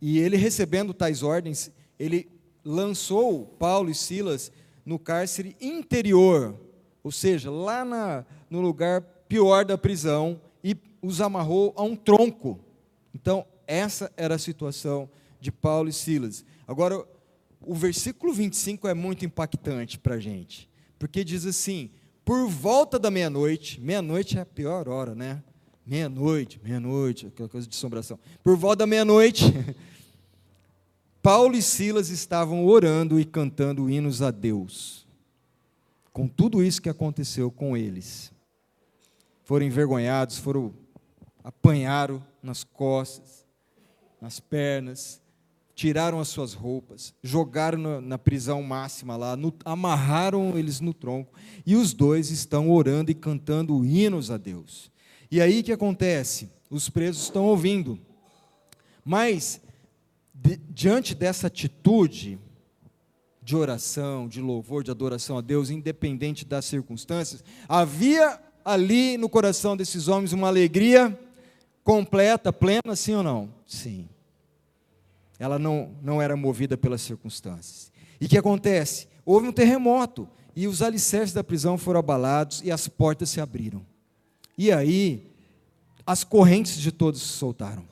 [0.00, 2.30] E ele recebendo tais ordens, ele
[2.64, 4.52] lançou Paulo e Silas
[4.84, 6.58] no cárcere interior,
[7.02, 12.60] ou seja, lá na, no lugar pior da prisão, e os amarrou a um tronco.
[13.14, 15.08] Então, essa era a situação
[15.40, 16.44] de Paulo e Silas.
[16.66, 17.04] Agora,
[17.60, 21.90] o versículo 25 é muito impactante para a gente, porque diz assim:
[22.28, 25.42] por volta da meia-noite, meia-noite é a pior hora, né?
[25.86, 28.18] Meia-noite, meia-noite, aquela coisa de assombração.
[28.44, 29.44] Por volta da meia-noite,
[31.22, 35.06] Paulo e Silas estavam orando e cantando hinos a Deus.
[36.12, 38.30] Com tudo isso que aconteceu com eles.
[39.42, 40.74] Foram envergonhados, foram
[41.42, 43.46] apanharam nas costas,
[44.20, 45.18] nas pernas,
[45.78, 51.32] tiraram as suas roupas, jogaram na, na prisão máxima lá, no, amarraram eles no tronco,
[51.64, 54.90] e os dois estão orando e cantando hinos a Deus.
[55.30, 56.50] E aí o que acontece?
[56.68, 57.96] Os presos estão ouvindo,
[59.04, 59.60] mas
[60.34, 62.40] de, diante dessa atitude
[63.40, 69.76] de oração, de louvor, de adoração a Deus, independente das circunstâncias, havia ali no coração
[69.76, 71.16] desses homens uma alegria
[71.84, 73.54] completa, plena, sim ou não?
[73.64, 74.08] Sim.
[75.38, 77.92] Ela não, não era movida pelas circunstâncias.
[78.20, 79.06] E o que acontece?
[79.24, 83.86] Houve um terremoto, e os alicerces da prisão foram abalados e as portas se abriram.
[84.56, 85.30] E aí,
[86.04, 87.84] as correntes de todos se soltaram.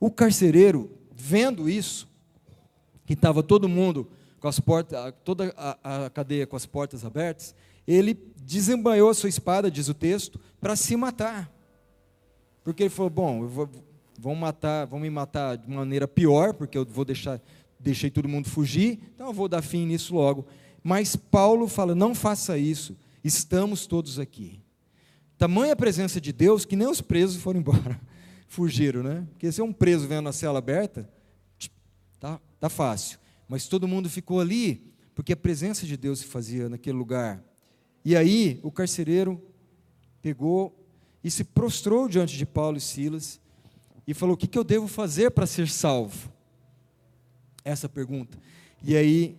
[0.00, 2.08] O carcereiro vendo isso,
[3.04, 4.08] que estava todo mundo
[4.40, 7.54] com as portas, toda a, a cadeia com as portas abertas,
[7.86, 11.52] ele desembanhou a sua espada, diz o texto, para se matar.
[12.62, 13.68] Porque ele falou: bom, vou,
[14.18, 17.40] vão matar, vão me matar de maneira pior, porque eu vou deixar,
[17.78, 20.46] deixei todo mundo fugir, então eu vou dar fim nisso logo.
[20.82, 24.60] Mas Paulo fala: não faça isso, estamos todos aqui.
[25.36, 28.00] Tamanha presença de Deus que nem os presos foram embora,
[28.48, 29.26] fugiram, né?
[29.30, 31.08] Porque se é um preso vendo a cela aberta,
[32.20, 33.18] tá, tá fácil.
[33.48, 37.42] Mas todo mundo ficou ali, porque a presença de Deus se fazia naquele lugar.
[38.04, 39.42] E aí o carcereiro
[40.22, 40.74] pegou
[41.22, 43.40] e se prostrou diante de Paulo e Silas
[44.06, 46.32] e falou: O que, que eu devo fazer para ser salvo?
[47.64, 48.38] Essa pergunta.
[48.82, 49.36] E aí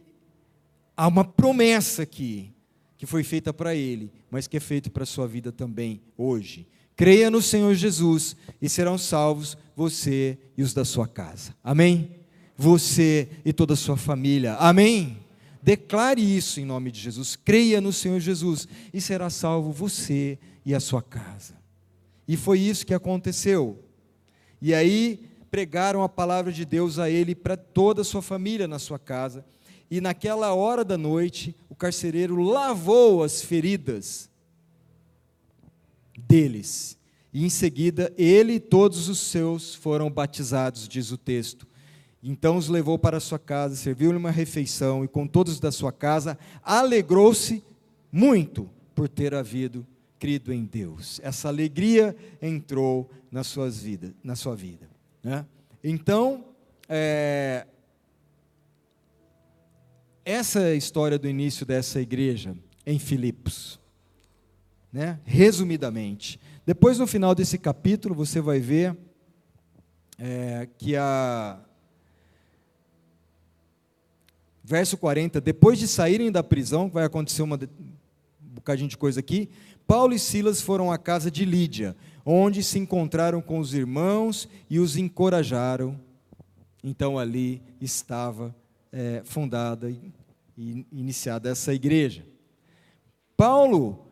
[0.95, 2.51] há uma promessa aqui
[2.97, 6.67] que foi feita para ele, mas que é feita para a sua vida também hoje.
[6.95, 11.53] Creia no Senhor Jesus e serão salvos você e os da sua casa.
[11.63, 12.11] Amém?
[12.57, 14.55] Você e toda a sua família.
[14.55, 15.17] Amém?
[15.61, 17.35] Declare isso em nome de Jesus.
[17.35, 21.55] Creia no Senhor Jesus e será salvo você e a sua casa.
[22.27, 23.84] E foi isso que aconteceu.
[24.61, 28.79] E aí pregaram a palavra de Deus a ele para toda a sua família na
[28.79, 29.45] sua casa
[29.89, 34.29] e naquela hora da noite, o carcereiro lavou as feridas
[36.17, 36.97] deles.
[37.31, 41.67] E em seguida, ele e todos os seus foram batizados, diz o texto.
[42.23, 46.37] Então os levou para sua casa, serviu-lhe uma refeição, e com todos da sua casa
[46.63, 47.63] alegrou-se
[48.11, 49.85] muito por ter havido
[50.19, 51.19] crido em Deus.
[51.23, 54.89] Essa alegria entrou nas suas vidas, na sua vida.
[55.23, 55.45] Né?
[55.83, 56.45] Então,
[56.87, 57.65] é,
[60.23, 63.79] essa é a história do início dessa igreja em Filipos.
[64.91, 65.19] Né?
[65.23, 66.39] Resumidamente.
[66.65, 68.97] Depois, no final desse capítulo, você vai ver
[70.17, 71.59] é, que a.
[74.63, 79.47] Verso 40, depois de saírem da prisão, vai acontecer uma, um bocadinho de coisa aqui,
[79.87, 81.95] Paulo e Silas foram à casa de Lídia,
[82.25, 85.99] onde se encontraram com os irmãos e os encorajaram.
[86.83, 88.55] Então ali estava
[88.91, 92.25] é, fundada e iniciada essa igreja.
[93.37, 94.07] Paulo,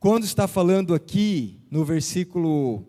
[0.00, 2.84] quando está falando aqui no versículo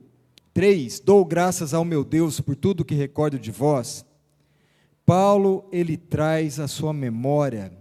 [0.53, 4.05] 3, dou graças ao meu Deus por tudo que recordo de vós,
[5.05, 7.73] Paulo, ele traz à sua memória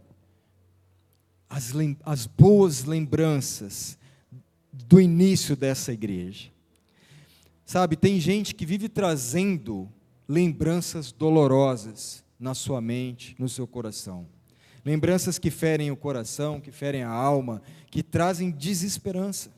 [1.48, 1.72] as,
[2.04, 3.97] as boas lembranças
[4.72, 6.50] do início dessa igreja.
[7.64, 9.88] Sabe, tem gente que vive trazendo
[10.26, 14.26] lembranças dolorosas na sua mente, no seu coração.
[14.84, 19.50] Lembranças que ferem o coração, que ferem a alma, que trazem desesperança.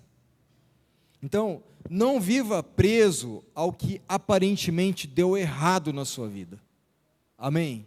[1.22, 6.60] Então, não viva preso ao que aparentemente deu errado na sua vida.
[7.38, 7.86] Amém?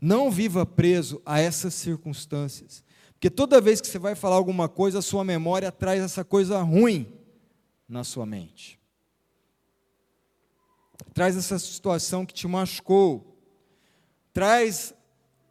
[0.00, 2.84] Não viva preso a essas circunstâncias.
[3.14, 6.60] Porque toda vez que você vai falar alguma coisa, a sua memória traz essa coisa
[6.60, 7.12] ruim
[7.88, 8.78] na sua mente.
[11.12, 13.38] Traz essa situação que te machucou,
[14.32, 14.92] traz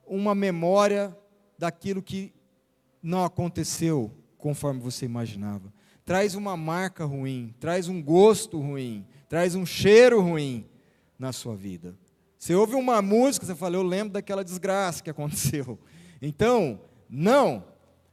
[0.05, 1.17] uma memória
[1.57, 2.33] daquilo que
[3.01, 5.73] não aconteceu conforme você imaginava.
[6.05, 10.69] Traz uma marca ruim, traz um gosto ruim, traz um cheiro ruim
[11.17, 11.97] na sua vida.
[12.37, 15.79] Você ouve uma música, você fala, eu lembro daquela desgraça que aconteceu.
[16.21, 16.81] Então,
[17.15, 17.63] não,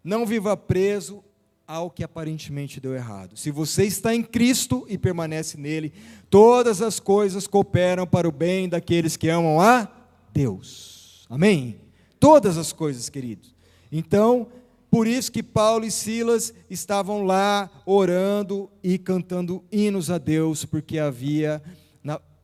[0.05, 1.25] não viva preso
[1.67, 3.35] ao que aparentemente deu errado.
[3.35, 5.93] Se você está em Cristo e permanece nele,
[6.29, 9.89] todas as coisas cooperam para o bem daqueles que amam a
[10.35, 11.27] Deus.
[11.31, 11.81] Amém?
[12.19, 13.55] Todas as coisas, queridos.
[13.91, 14.49] Então,
[14.91, 20.99] por isso que Paulo e Silas estavam lá orando e cantando hinos a Deus, porque
[20.99, 21.63] havia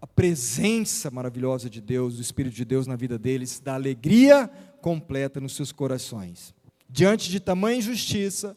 [0.01, 4.51] a presença maravilhosa de Deus, do Espírito de Deus na vida deles, da alegria
[4.87, 6.55] completa nos seus corações.
[6.89, 8.57] Diante de tamanha injustiça,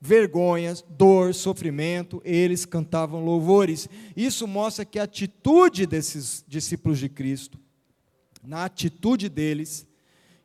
[0.00, 3.88] vergonhas, dor, sofrimento, eles cantavam louvores.
[4.16, 7.56] Isso mostra que a atitude desses discípulos de Cristo
[8.42, 9.86] na atitude deles,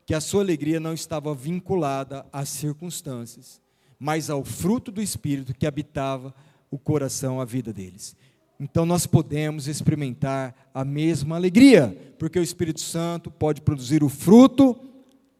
[0.06, 3.60] que a sua alegria não estava vinculada às circunstâncias,
[3.98, 6.36] mas ao fruto do Espírito que habitava
[6.70, 8.16] o coração, a vida deles.
[8.60, 14.86] Então nós podemos experimentar a mesma alegria, porque o Espírito Santo pode produzir o fruto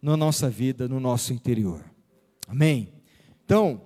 [0.02, 1.84] na nossa vida, no nosso interior.
[2.48, 2.94] Amém?
[3.46, 3.82] Então,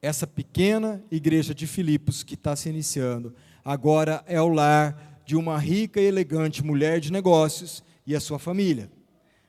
[0.00, 5.58] essa pequena igreja de Filipos que está se iniciando, agora é o lar de uma
[5.58, 8.90] rica e elegante mulher de negócios e a sua família,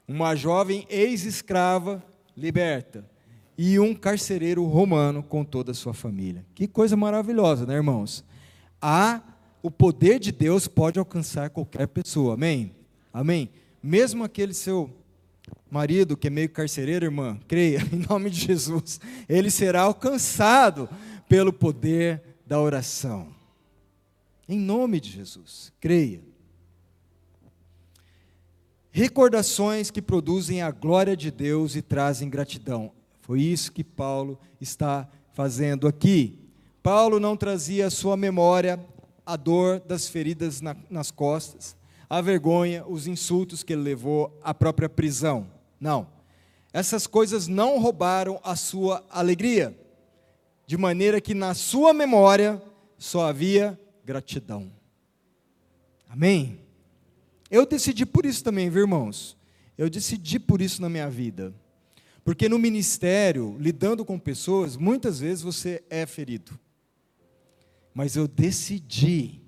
[0.08, 2.04] uma jovem ex-escrava
[2.36, 3.10] liberta
[3.58, 6.46] e um carcereiro romano com toda a sua família.
[6.56, 8.24] Que coisa maravilhosa, né, irmãos?
[8.82, 9.22] Há
[9.62, 12.34] o poder de Deus pode alcançar qualquer pessoa.
[12.34, 12.74] Amém?
[13.14, 13.50] Amém.
[13.84, 14.90] Mesmo aquele seu
[15.70, 20.90] marido que é meio carcereiro, irmã, creia, em nome de Jesus, ele será alcançado
[21.28, 23.28] pelo poder da oração.
[24.48, 26.22] Em nome de Jesus, creia.
[28.92, 32.92] Recordações que produzem a glória de Deus e trazem gratidão.
[33.22, 36.40] Foi isso que Paulo está fazendo aqui.
[36.82, 38.80] Paulo não trazia à sua memória
[39.26, 41.76] a dor das feridas na, nas costas,
[42.10, 45.52] a vergonha, os insultos que ele levou à própria prisão.
[45.80, 46.08] Não.
[46.74, 49.78] Essas coisas não roubaram a sua alegria,
[50.66, 52.62] de maneira que na sua memória
[52.98, 54.72] só havia gratidão.
[56.08, 56.60] Amém?
[57.50, 59.38] Eu decidi por isso também, viu, irmãos?
[59.78, 61.54] Eu decidi por isso na minha vida.
[62.24, 66.60] Porque no ministério, lidando com pessoas, muitas vezes você é ferido.
[67.94, 69.42] Mas eu decidi,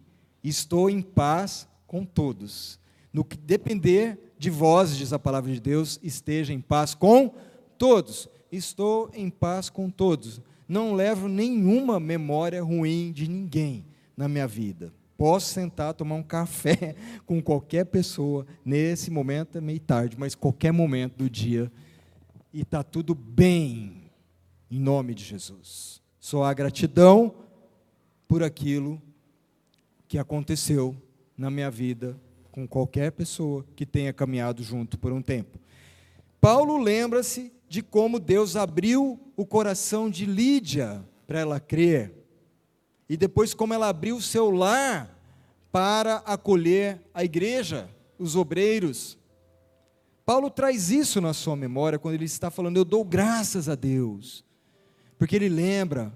[0.43, 2.79] estou em paz com todos.
[3.11, 7.35] No que depender de vós, diz a palavra de Deus, esteja em paz com
[7.77, 8.29] todos.
[8.49, 10.39] Estou em paz com todos.
[10.69, 13.85] Não levo nenhuma memória ruim de ninguém
[14.15, 14.93] na minha vida.
[15.17, 16.95] Posso sentar, tomar um café
[17.27, 21.69] com qualquer pessoa, nesse momento é meio tarde, mas qualquer momento do dia,
[22.53, 24.09] e está tudo bem,
[24.71, 26.01] em nome de Jesus.
[26.21, 27.35] Só há gratidão
[28.29, 29.01] por aquilo
[30.07, 30.95] que aconteceu
[31.41, 32.15] na minha vida
[32.51, 35.57] com qualquer pessoa que tenha caminhado junto por um tempo.
[36.39, 42.13] Paulo lembra-se de como Deus abriu o coração de Lídia para ela crer
[43.09, 45.19] e depois como ela abriu o seu lar
[45.71, 47.89] para acolher a igreja,
[48.19, 49.17] os obreiros.
[50.23, 54.45] Paulo traz isso na sua memória quando ele está falando, eu dou graças a Deus,
[55.17, 56.13] porque ele lembra,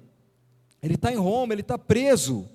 [0.84, 2.47] ele está em Roma, ele está preso,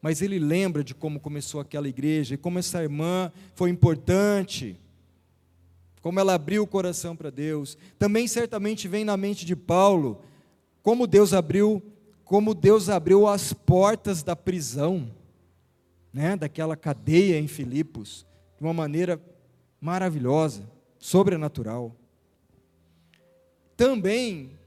[0.00, 4.78] mas ele lembra de como começou aquela igreja e como essa irmã foi importante,
[6.00, 7.76] como ela abriu o coração para Deus.
[7.98, 10.20] Também certamente vem na mente de Paulo
[10.82, 11.82] como Deus abriu
[12.26, 15.08] como Deus abriu as portas da prisão,
[16.12, 18.26] né, daquela cadeia em Filipos,
[18.58, 19.20] de uma maneira
[19.80, 20.68] maravilhosa,
[20.98, 21.94] sobrenatural.
[23.76, 24.58] Também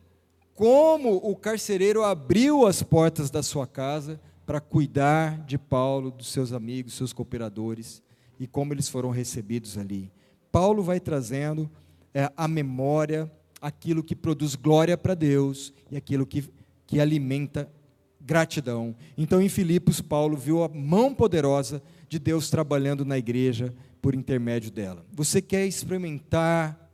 [0.55, 4.19] como o carcereiro abriu as portas da sua casa
[4.49, 8.01] para cuidar de Paulo, dos seus amigos, seus cooperadores,
[8.39, 10.11] e como eles foram recebidos ali.
[10.51, 11.69] Paulo vai trazendo
[12.11, 13.31] é, a memória
[13.61, 16.49] aquilo que produz glória para Deus e aquilo que
[16.87, 17.71] que alimenta
[18.19, 18.95] gratidão.
[19.15, 23.71] Então, em Filipos, Paulo viu a mão poderosa de Deus trabalhando na igreja
[24.01, 25.05] por intermédio dela.
[25.13, 26.89] Você quer experimentar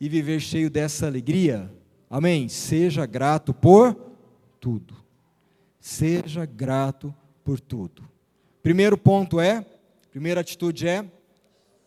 [0.00, 1.72] e viver cheio dessa alegria?
[2.10, 2.48] Amém?
[2.48, 3.94] Seja grato por
[4.58, 4.96] tudo.
[5.80, 8.08] Seja grato por tudo.
[8.62, 9.64] Primeiro ponto é,
[10.10, 11.10] primeira atitude é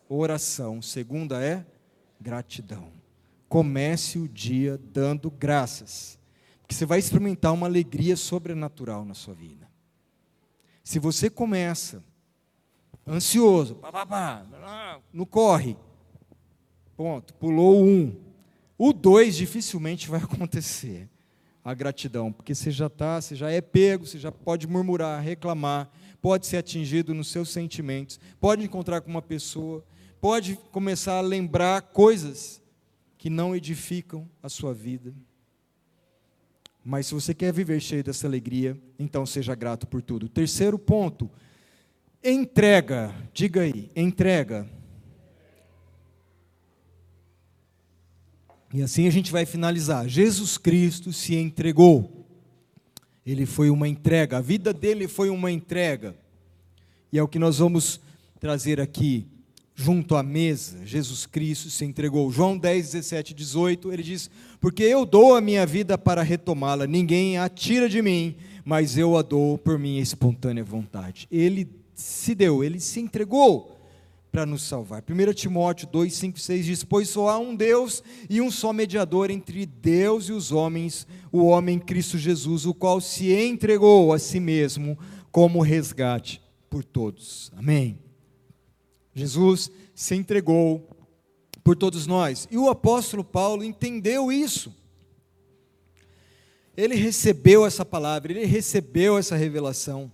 [0.08, 0.82] oração.
[0.82, 1.64] Segunda é
[2.20, 2.92] gratidão.
[3.48, 6.18] Comece o dia dando graças
[6.66, 9.68] que você vai experimentar uma alegria sobrenatural na sua vida.
[10.82, 12.02] Se você começa
[13.06, 15.76] ansioso, pá, pá, pá, no corre,
[16.96, 18.14] ponto, pulou um,
[18.76, 21.08] o dois dificilmente vai acontecer
[21.64, 25.90] a gratidão, porque você já está, você já é pego, você já pode murmurar, reclamar,
[26.20, 29.82] pode ser atingido nos seus sentimentos, pode encontrar com uma pessoa,
[30.20, 32.62] pode começar a lembrar coisas
[33.16, 35.14] que não edificam a sua vida.
[36.84, 40.28] Mas se você quer viver cheio dessa alegria, então seja grato por tudo.
[40.28, 41.30] Terceiro ponto,
[42.22, 43.14] entrega.
[43.32, 44.68] Diga aí, entrega.
[48.74, 50.08] E assim a gente vai finalizar.
[50.08, 52.26] Jesus Cristo se entregou.
[53.24, 56.16] Ele foi uma entrega, a vida dele foi uma entrega.
[57.12, 58.00] E é o que nós vamos
[58.40, 59.28] trazer aqui
[59.76, 62.32] junto à mesa, Jesus Cristo se entregou.
[62.32, 64.28] João 10, 17, 18, ele diz:
[64.60, 69.16] Porque eu dou a minha vida para retomá-la, ninguém a tira de mim, mas eu
[69.16, 71.28] a dou por minha espontânea vontade.
[71.30, 73.73] Ele se deu, ele se entregou
[74.34, 75.00] para nos salvar.
[75.08, 79.30] 1 Timóteo 2, 5, 6 diz: Pois só há um Deus e um só mediador
[79.30, 84.40] entre Deus e os homens, o homem Cristo Jesus, o qual se entregou a si
[84.40, 84.98] mesmo
[85.30, 87.52] como resgate por todos.
[87.54, 87.96] Amém.
[89.14, 90.84] Jesus se entregou
[91.62, 92.48] por todos nós.
[92.50, 94.74] E o apóstolo Paulo entendeu isso.
[96.76, 100.10] Ele recebeu essa palavra, ele recebeu essa revelação.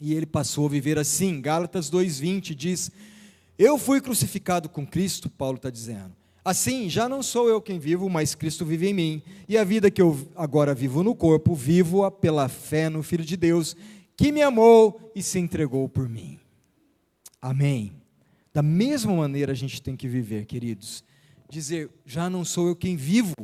[0.00, 1.42] E ele passou a viver assim.
[1.42, 2.90] Gálatas 2,20 diz:
[3.58, 6.12] Eu fui crucificado com Cristo, Paulo está dizendo.
[6.44, 9.22] Assim, já não sou eu quem vivo, mas Cristo vive em mim.
[9.48, 13.36] E a vida que eu agora vivo no corpo, vivo-a pela fé no Filho de
[13.36, 13.74] Deus,
[14.16, 16.38] que me amou e se entregou por mim.
[17.40, 17.92] Amém.
[18.52, 21.02] Da mesma maneira a gente tem que viver, queridos,
[21.48, 23.34] dizer: já não sou eu quem vivo,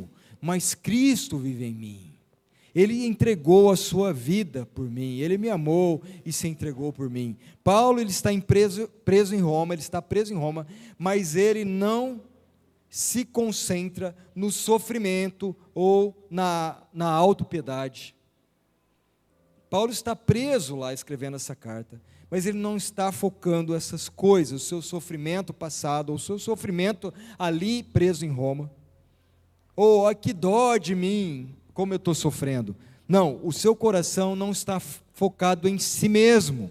[0.41, 2.13] mas Cristo vive em mim.
[2.75, 7.37] Ele entregou a sua vida por mim, ele me amou e se entregou por mim.
[7.65, 10.67] Paulo ele está preso, preso em Roma, ele está preso em Roma,
[10.97, 12.21] mas ele não
[12.89, 18.15] se concentra no sofrimento ou na, na autopiedade.
[19.69, 24.65] Paulo está preso lá escrevendo essa carta, mas ele não está focando essas coisas, o
[24.65, 28.71] seu sofrimento passado, o seu sofrimento ali preso em Roma.
[29.77, 32.77] Oh, que dó de mim, como eu estou sofrendo.
[33.09, 36.71] Não, o seu coração não está focado em si mesmo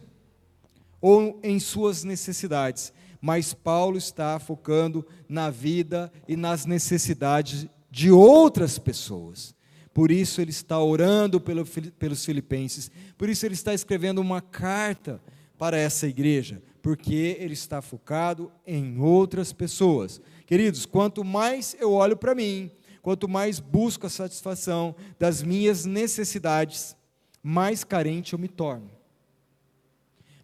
[1.02, 8.80] ou em suas necessidades, mas Paulo está focando na vida e nas necessidades de outras
[8.80, 9.56] pessoas.
[9.93, 15.22] Por isso ele está orando pelo, pelos filipenses, por isso ele está escrevendo uma carta
[15.58, 20.22] para essa igreja, porque ele está focado em outras pessoas.
[20.45, 22.72] Queridos, quanto mais eu olho para mim,
[23.02, 26.95] quanto mais busco a satisfação das minhas necessidades,
[27.41, 28.91] mais carente eu me torno,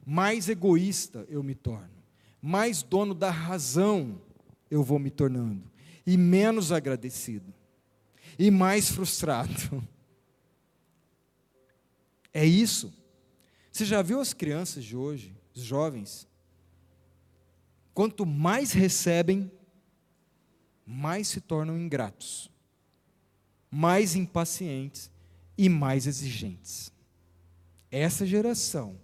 [0.05, 1.89] mais egoísta eu me torno,
[2.41, 4.21] mais dono da razão
[4.69, 5.63] eu vou me tornando,
[6.05, 7.53] e menos agradecido,
[8.37, 9.83] e mais frustrado.
[12.33, 12.93] É isso.
[13.71, 16.27] Você já viu as crianças de hoje, os jovens?
[17.93, 19.49] Quanto mais recebem,
[20.85, 22.51] mais se tornam ingratos,
[23.71, 25.09] mais impacientes
[25.57, 26.93] e mais exigentes.
[27.89, 28.95] Essa geração,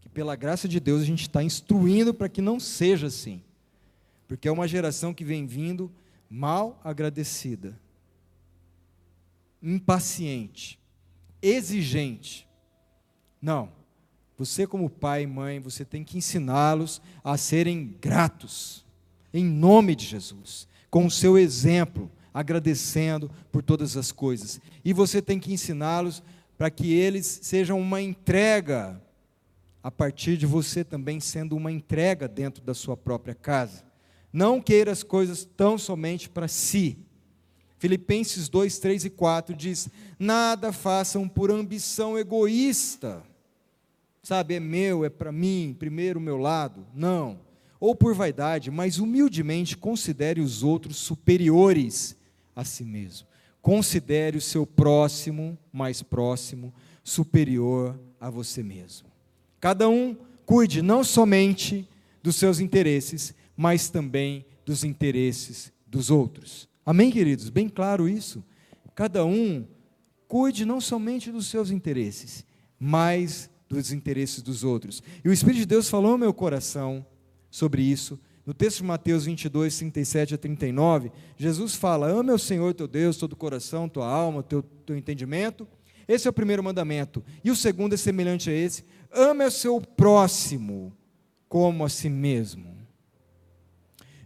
[0.00, 3.42] que pela graça de Deus a gente está instruindo para que não seja assim,
[4.26, 5.92] porque é uma geração que vem vindo
[6.28, 7.78] mal agradecida,
[9.62, 10.80] impaciente,
[11.40, 12.48] exigente.
[13.40, 13.70] Não,
[14.36, 18.84] você, como pai e mãe, você tem que ensiná-los a serem gratos,
[19.32, 24.60] em nome de Jesus com o seu exemplo, agradecendo por todas as coisas.
[24.84, 26.22] E você tem que ensiná-los
[26.58, 29.00] para que eles sejam uma entrega,
[29.82, 33.84] a partir de você também sendo uma entrega dentro da sua própria casa.
[34.32, 36.98] Não queira as coisas tão somente para si.
[37.78, 43.22] Filipenses 2, 3 e 4 diz: Nada façam por ambição egoísta.
[44.22, 46.86] Sabe, é meu, é para mim, primeiro o meu lado.
[46.94, 47.45] Não
[47.78, 52.16] ou por vaidade, mas humildemente considere os outros superiores
[52.54, 53.26] a si mesmo.
[53.60, 56.72] Considere o seu próximo mais próximo
[57.02, 59.08] superior a você mesmo.
[59.60, 61.88] Cada um cuide não somente
[62.22, 66.68] dos seus interesses, mas também dos interesses dos outros.
[66.84, 67.50] Amém, queridos?
[67.50, 68.44] Bem claro isso.
[68.94, 69.66] Cada um
[70.28, 72.44] cuide não somente dos seus interesses,
[72.78, 75.02] mas dos interesses dos outros.
[75.24, 77.04] E o Espírito de Deus falou no meu coração
[77.56, 78.20] sobre isso.
[78.44, 83.16] No texto de Mateus 22, 37 a 39, Jesus fala: Ame o Senhor teu Deus,
[83.16, 85.66] todo o coração, tua alma, teu, teu entendimento.
[86.06, 87.24] Esse é o primeiro mandamento.
[87.42, 90.92] E o segundo é semelhante a esse: ame o seu próximo
[91.48, 92.76] como a si mesmo.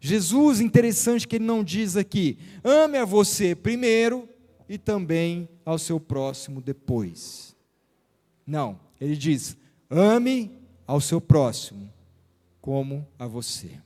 [0.01, 4.29] Jesus, interessante que ele não diz aqui, ame a você primeiro
[4.69, 7.55] e também ao seu próximo depois.
[8.47, 9.57] Não, ele diz,
[9.89, 10.51] ame
[10.87, 11.91] ao seu próximo
[12.61, 13.81] como a você.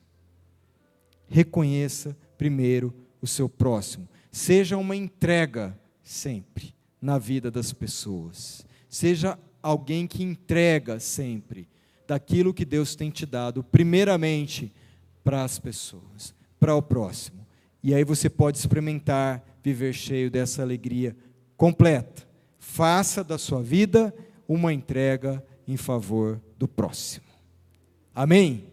[1.29, 4.09] Reconheça primeiro o seu próximo.
[4.31, 8.67] Seja uma entrega sempre na vida das pessoas.
[8.89, 11.69] Seja alguém que entrega sempre
[12.07, 14.73] daquilo que Deus tem te dado, primeiramente
[15.23, 17.47] para as pessoas, para o próximo.
[17.83, 21.17] E aí você pode experimentar viver cheio dessa alegria
[21.57, 22.29] completa.
[22.59, 24.15] Faça da sua vida
[24.47, 27.24] uma entrega em favor do próximo.
[28.15, 28.67] Amém?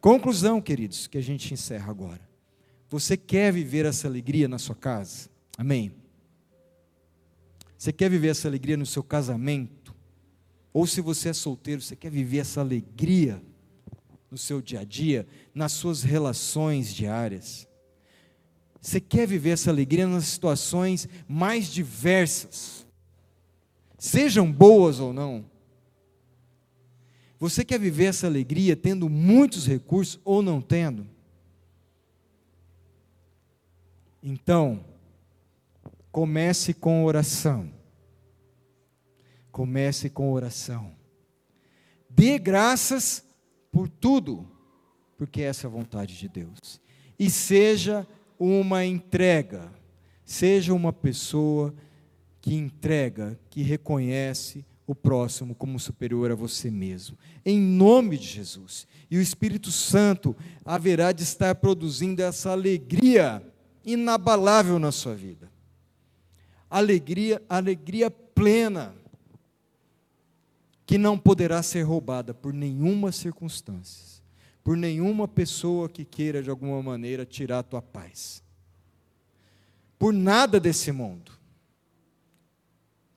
[0.00, 2.26] Conclusão, queridos, que a gente encerra agora.
[2.88, 5.28] Você quer viver essa alegria na sua casa?
[5.58, 5.92] Amém?
[7.76, 9.94] Você quer viver essa alegria no seu casamento?
[10.72, 13.42] Ou se você é solteiro, você quer viver essa alegria
[14.30, 17.68] no seu dia a dia, nas suas relações diárias?
[18.80, 22.86] Você quer viver essa alegria nas situações mais diversas,
[23.98, 25.44] sejam boas ou não?
[27.38, 31.06] Você quer viver essa alegria tendo muitos recursos ou não tendo?
[34.22, 34.84] Então,
[36.10, 37.70] comece com oração.
[39.52, 40.92] Comece com oração.
[42.08, 43.24] Dê graças
[43.70, 44.50] por tudo,
[45.18, 46.80] porque essa é a vontade de Deus.
[47.18, 48.06] E seja
[48.38, 49.70] uma entrega,
[50.24, 51.74] seja uma pessoa
[52.40, 57.18] que entrega, que reconhece o próximo como superior a você mesmo.
[57.44, 58.86] Em nome de Jesus.
[59.10, 60.34] E o Espírito Santo
[60.64, 63.42] haverá de estar produzindo essa alegria
[63.84, 65.50] inabalável na sua vida.
[66.70, 68.94] Alegria, alegria plena,
[70.84, 74.22] que não poderá ser roubada por nenhuma circunstância,
[74.62, 78.42] por nenhuma pessoa que queira de alguma maneira tirar a tua paz.
[79.98, 81.32] Por nada desse mundo.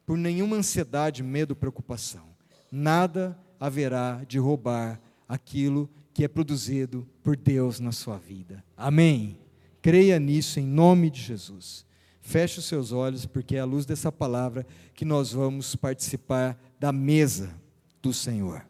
[0.09, 2.35] Por nenhuma ansiedade, medo, preocupação.
[2.71, 8.65] Nada haverá de roubar aquilo que é produzido por Deus na sua vida.
[8.75, 9.37] Amém.
[9.83, 11.85] Creia nisso em nome de Jesus.
[12.21, 16.91] Feche os seus olhos, porque é à luz dessa palavra que nós vamos participar da
[16.91, 17.53] mesa
[18.01, 18.65] do Senhor.